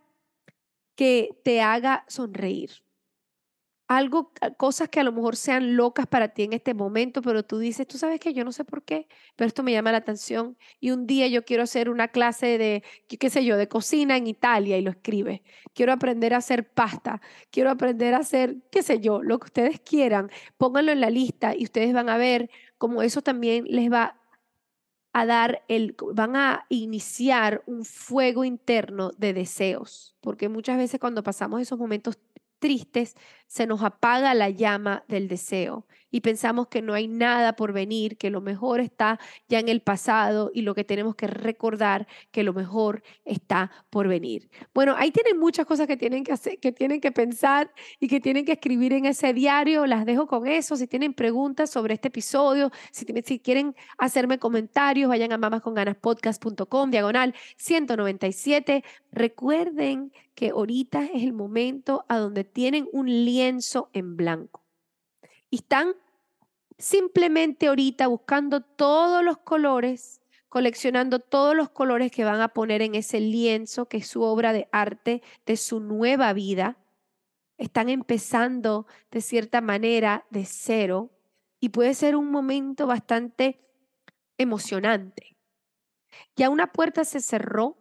que 0.94 1.30
te 1.44 1.60
haga 1.62 2.04
sonreír, 2.08 2.70
algo, 3.88 4.32
cosas 4.58 4.90
que 4.90 5.00
a 5.00 5.02
lo 5.02 5.12
mejor 5.12 5.34
sean 5.34 5.74
locas 5.74 6.06
para 6.06 6.28
ti 6.28 6.42
en 6.42 6.52
este 6.52 6.74
momento, 6.74 7.22
pero 7.22 7.42
tú 7.42 7.58
dices, 7.58 7.88
tú 7.88 7.96
sabes 7.96 8.20
que 8.20 8.34
yo 8.34 8.44
no 8.44 8.52
sé 8.52 8.64
por 8.64 8.82
qué, 8.82 9.08
pero 9.34 9.48
esto 9.48 9.62
me 9.62 9.72
llama 9.72 9.92
la 9.92 9.98
atención 9.98 10.58
y 10.78 10.90
un 10.90 11.06
día 11.06 11.26
yo 11.26 11.44
quiero 11.46 11.62
hacer 11.62 11.88
una 11.88 12.08
clase 12.08 12.58
de, 12.58 12.84
qué 13.08 13.30
sé 13.30 13.46
yo, 13.46 13.56
de 13.56 13.66
cocina 13.66 14.18
en 14.18 14.26
Italia 14.26 14.76
y 14.76 14.82
lo 14.82 14.90
escribe. 14.90 15.42
Quiero 15.72 15.92
aprender 15.92 16.34
a 16.34 16.36
hacer 16.36 16.68
pasta, 16.70 17.22
quiero 17.50 17.70
aprender 17.70 18.12
a 18.12 18.18
hacer, 18.18 18.56
qué 18.70 18.82
sé 18.82 19.00
yo, 19.00 19.22
lo 19.22 19.38
que 19.38 19.46
ustedes 19.46 19.80
quieran, 19.80 20.30
pónganlo 20.58 20.92
en 20.92 21.00
la 21.00 21.08
lista 21.08 21.56
y 21.56 21.64
ustedes 21.64 21.94
van 21.94 22.10
a 22.10 22.18
ver 22.18 22.50
cómo 22.76 23.00
eso 23.00 23.22
también 23.22 23.64
les 23.68 23.90
va 23.90 24.20
a 25.14 25.24
dar 25.24 25.64
el, 25.68 25.96
van 26.12 26.36
a 26.36 26.66
iniciar 26.68 27.62
un 27.66 27.86
fuego 27.86 28.44
interno 28.44 29.12
de 29.16 29.32
deseos, 29.32 30.14
porque 30.20 30.50
muchas 30.50 30.76
veces 30.76 31.00
cuando 31.00 31.22
pasamos 31.22 31.62
esos 31.62 31.78
momentos 31.78 32.18
tristes, 32.58 33.14
se 33.48 33.66
nos 33.66 33.82
apaga 33.82 34.34
la 34.34 34.50
llama 34.50 35.04
del 35.08 35.26
deseo 35.26 35.86
y 36.10 36.20
pensamos 36.20 36.68
que 36.68 36.82
no 36.82 36.94
hay 36.94 37.08
nada 37.08 37.54
por 37.54 37.72
venir, 37.72 38.16
que 38.16 38.30
lo 38.30 38.40
mejor 38.40 38.80
está 38.80 39.18
ya 39.48 39.58
en 39.58 39.68
el 39.68 39.80
pasado 39.80 40.50
y 40.54 40.62
lo 40.62 40.74
que 40.74 40.84
tenemos 40.84 41.14
que 41.16 41.26
recordar 41.26 42.06
que 42.30 42.42
lo 42.42 42.52
mejor 42.52 43.02
está 43.24 43.70
por 43.90 44.08
venir. 44.08 44.48
Bueno, 44.72 44.94
ahí 44.96 45.10
tienen 45.10 45.38
muchas 45.38 45.66
cosas 45.66 45.86
que 45.86 45.96
tienen 45.96 46.24
que 46.24 46.32
hacer, 46.32 46.58
que 46.58 46.72
tienen 46.72 47.00
que 47.00 47.12
pensar 47.12 47.72
y 48.00 48.08
que 48.08 48.20
tienen 48.20 48.44
que 48.44 48.52
escribir 48.52 48.92
en 48.92 49.06
ese 49.06 49.32
diario. 49.34 49.86
Las 49.86 50.06
dejo 50.06 50.26
con 50.26 50.46
eso. 50.46 50.76
Si 50.76 50.86
tienen 50.86 51.12
preguntas 51.12 51.70
sobre 51.70 51.94
este 51.94 52.08
episodio, 52.08 52.70
si, 52.90 53.04
si 53.24 53.38
quieren 53.38 53.74
hacerme 53.98 54.38
comentarios, 54.38 55.08
vayan 55.08 55.32
a 55.32 55.38
mamasconganaspodcast.com, 55.38 56.90
diagonal 56.90 57.34
197. 57.56 58.84
Recuerden 59.12 60.12
que 60.34 60.50
ahorita 60.50 61.04
es 61.06 61.24
el 61.24 61.32
momento 61.32 62.04
a 62.08 62.18
donde 62.18 62.44
tienen 62.44 62.88
un 62.92 63.24
en 63.40 64.16
blanco 64.16 64.64
y 65.50 65.56
están 65.56 65.94
simplemente 66.78 67.68
ahorita 67.68 68.06
buscando 68.06 68.60
todos 68.60 69.24
los 69.24 69.38
colores, 69.38 70.20
coleccionando 70.48 71.18
todos 71.18 71.56
los 71.56 71.70
colores 71.70 72.10
que 72.12 72.24
van 72.24 72.40
a 72.40 72.48
poner 72.48 72.82
en 72.82 72.94
ese 72.94 73.20
lienzo 73.20 73.88
que 73.88 73.98
es 73.98 74.06
su 74.06 74.22
obra 74.22 74.52
de 74.52 74.68
arte 74.72 75.22
de 75.46 75.56
su 75.56 75.80
nueva 75.80 76.32
vida. 76.32 76.76
Están 77.56 77.88
empezando 77.88 78.86
de 79.10 79.20
cierta 79.20 79.60
manera 79.60 80.26
de 80.30 80.44
cero 80.44 81.10
y 81.60 81.70
puede 81.70 81.94
ser 81.94 82.14
un 82.14 82.30
momento 82.30 82.86
bastante 82.86 83.60
emocionante. 84.36 85.36
Ya 86.36 86.50
una 86.50 86.72
puerta 86.72 87.04
se 87.04 87.20
cerró, 87.20 87.76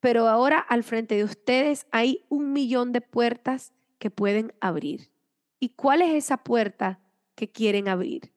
pero 0.00 0.28
ahora 0.28 0.58
al 0.58 0.82
frente 0.82 1.14
de 1.16 1.24
ustedes 1.24 1.86
hay 1.92 2.24
un 2.28 2.52
millón 2.52 2.92
de 2.92 3.00
puertas 3.00 3.73
que 4.04 4.10
pueden 4.10 4.52
abrir. 4.60 5.10
¿Y 5.58 5.70
cuál 5.70 6.02
es 6.02 6.12
esa 6.12 6.36
puerta 6.36 7.00
que 7.34 7.50
quieren 7.50 7.88
abrir? 7.88 8.34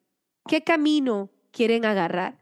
¿Qué 0.48 0.64
camino 0.64 1.30
quieren 1.52 1.84
agarrar? 1.84 2.40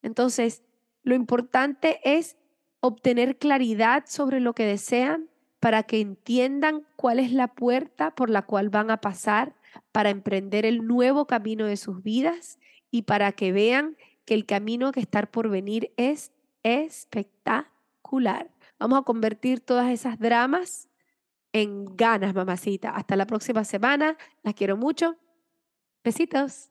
Entonces, 0.00 0.62
lo 1.02 1.16
importante 1.16 1.98
es 2.04 2.36
obtener 2.78 3.36
claridad 3.36 4.04
sobre 4.06 4.38
lo 4.38 4.52
que 4.52 4.64
desean 4.64 5.28
para 5.58 5.82
que 5.82 6.00
entiendan 6.00 6.86
cuál 6.94 7.18
es 7.18 7.32
la 7.32 7.48
puerta 7.48 8.14
por 8.14 8.30
la 8.30 8.42
cual 8.42 8.68
van 8.68 8.92
a 8.92 9.00
pasar 9.00 9.56
para 9.90 10.10
emprender 10.10 10.64
el 10.64 10.86
nuevo 10.86 11.26
camino 11.26 11.66
de 11.66 11.76
sus 11.76 12.00
vidas 12.04 12.60
y 12.92 13.02
para 13.02 13.32
que 13.32 13.50
vean 13.50 13.96
que 14.24 14.34
el 14.34 14.46
camino 14.46 14.92
que 14.92 15.00
está 15.00 15.22
por 15.22 15.48
venir 15.48 15.92
es 15.96 16.30
espectacular. 16.62 18.52
Vamos 18.78 19.00
a 19.00 19.02
convertir 19.02 19.58
todas 19.58 19.90
esas 19.90 20.16
dramas 20.20 20.88
en 21.52 21.96
ganas, 21.96 22.34
mamacita. 22.34 22.90
Hasta 22.90 23.16
la 23.16 23.26
próxima 23.26 23.64
semana. 23.64 24.16
Las 24.42 24.54
quiero 24.54 24.76
mucho. 24.76 25.16
Besitos. 26.04 26.70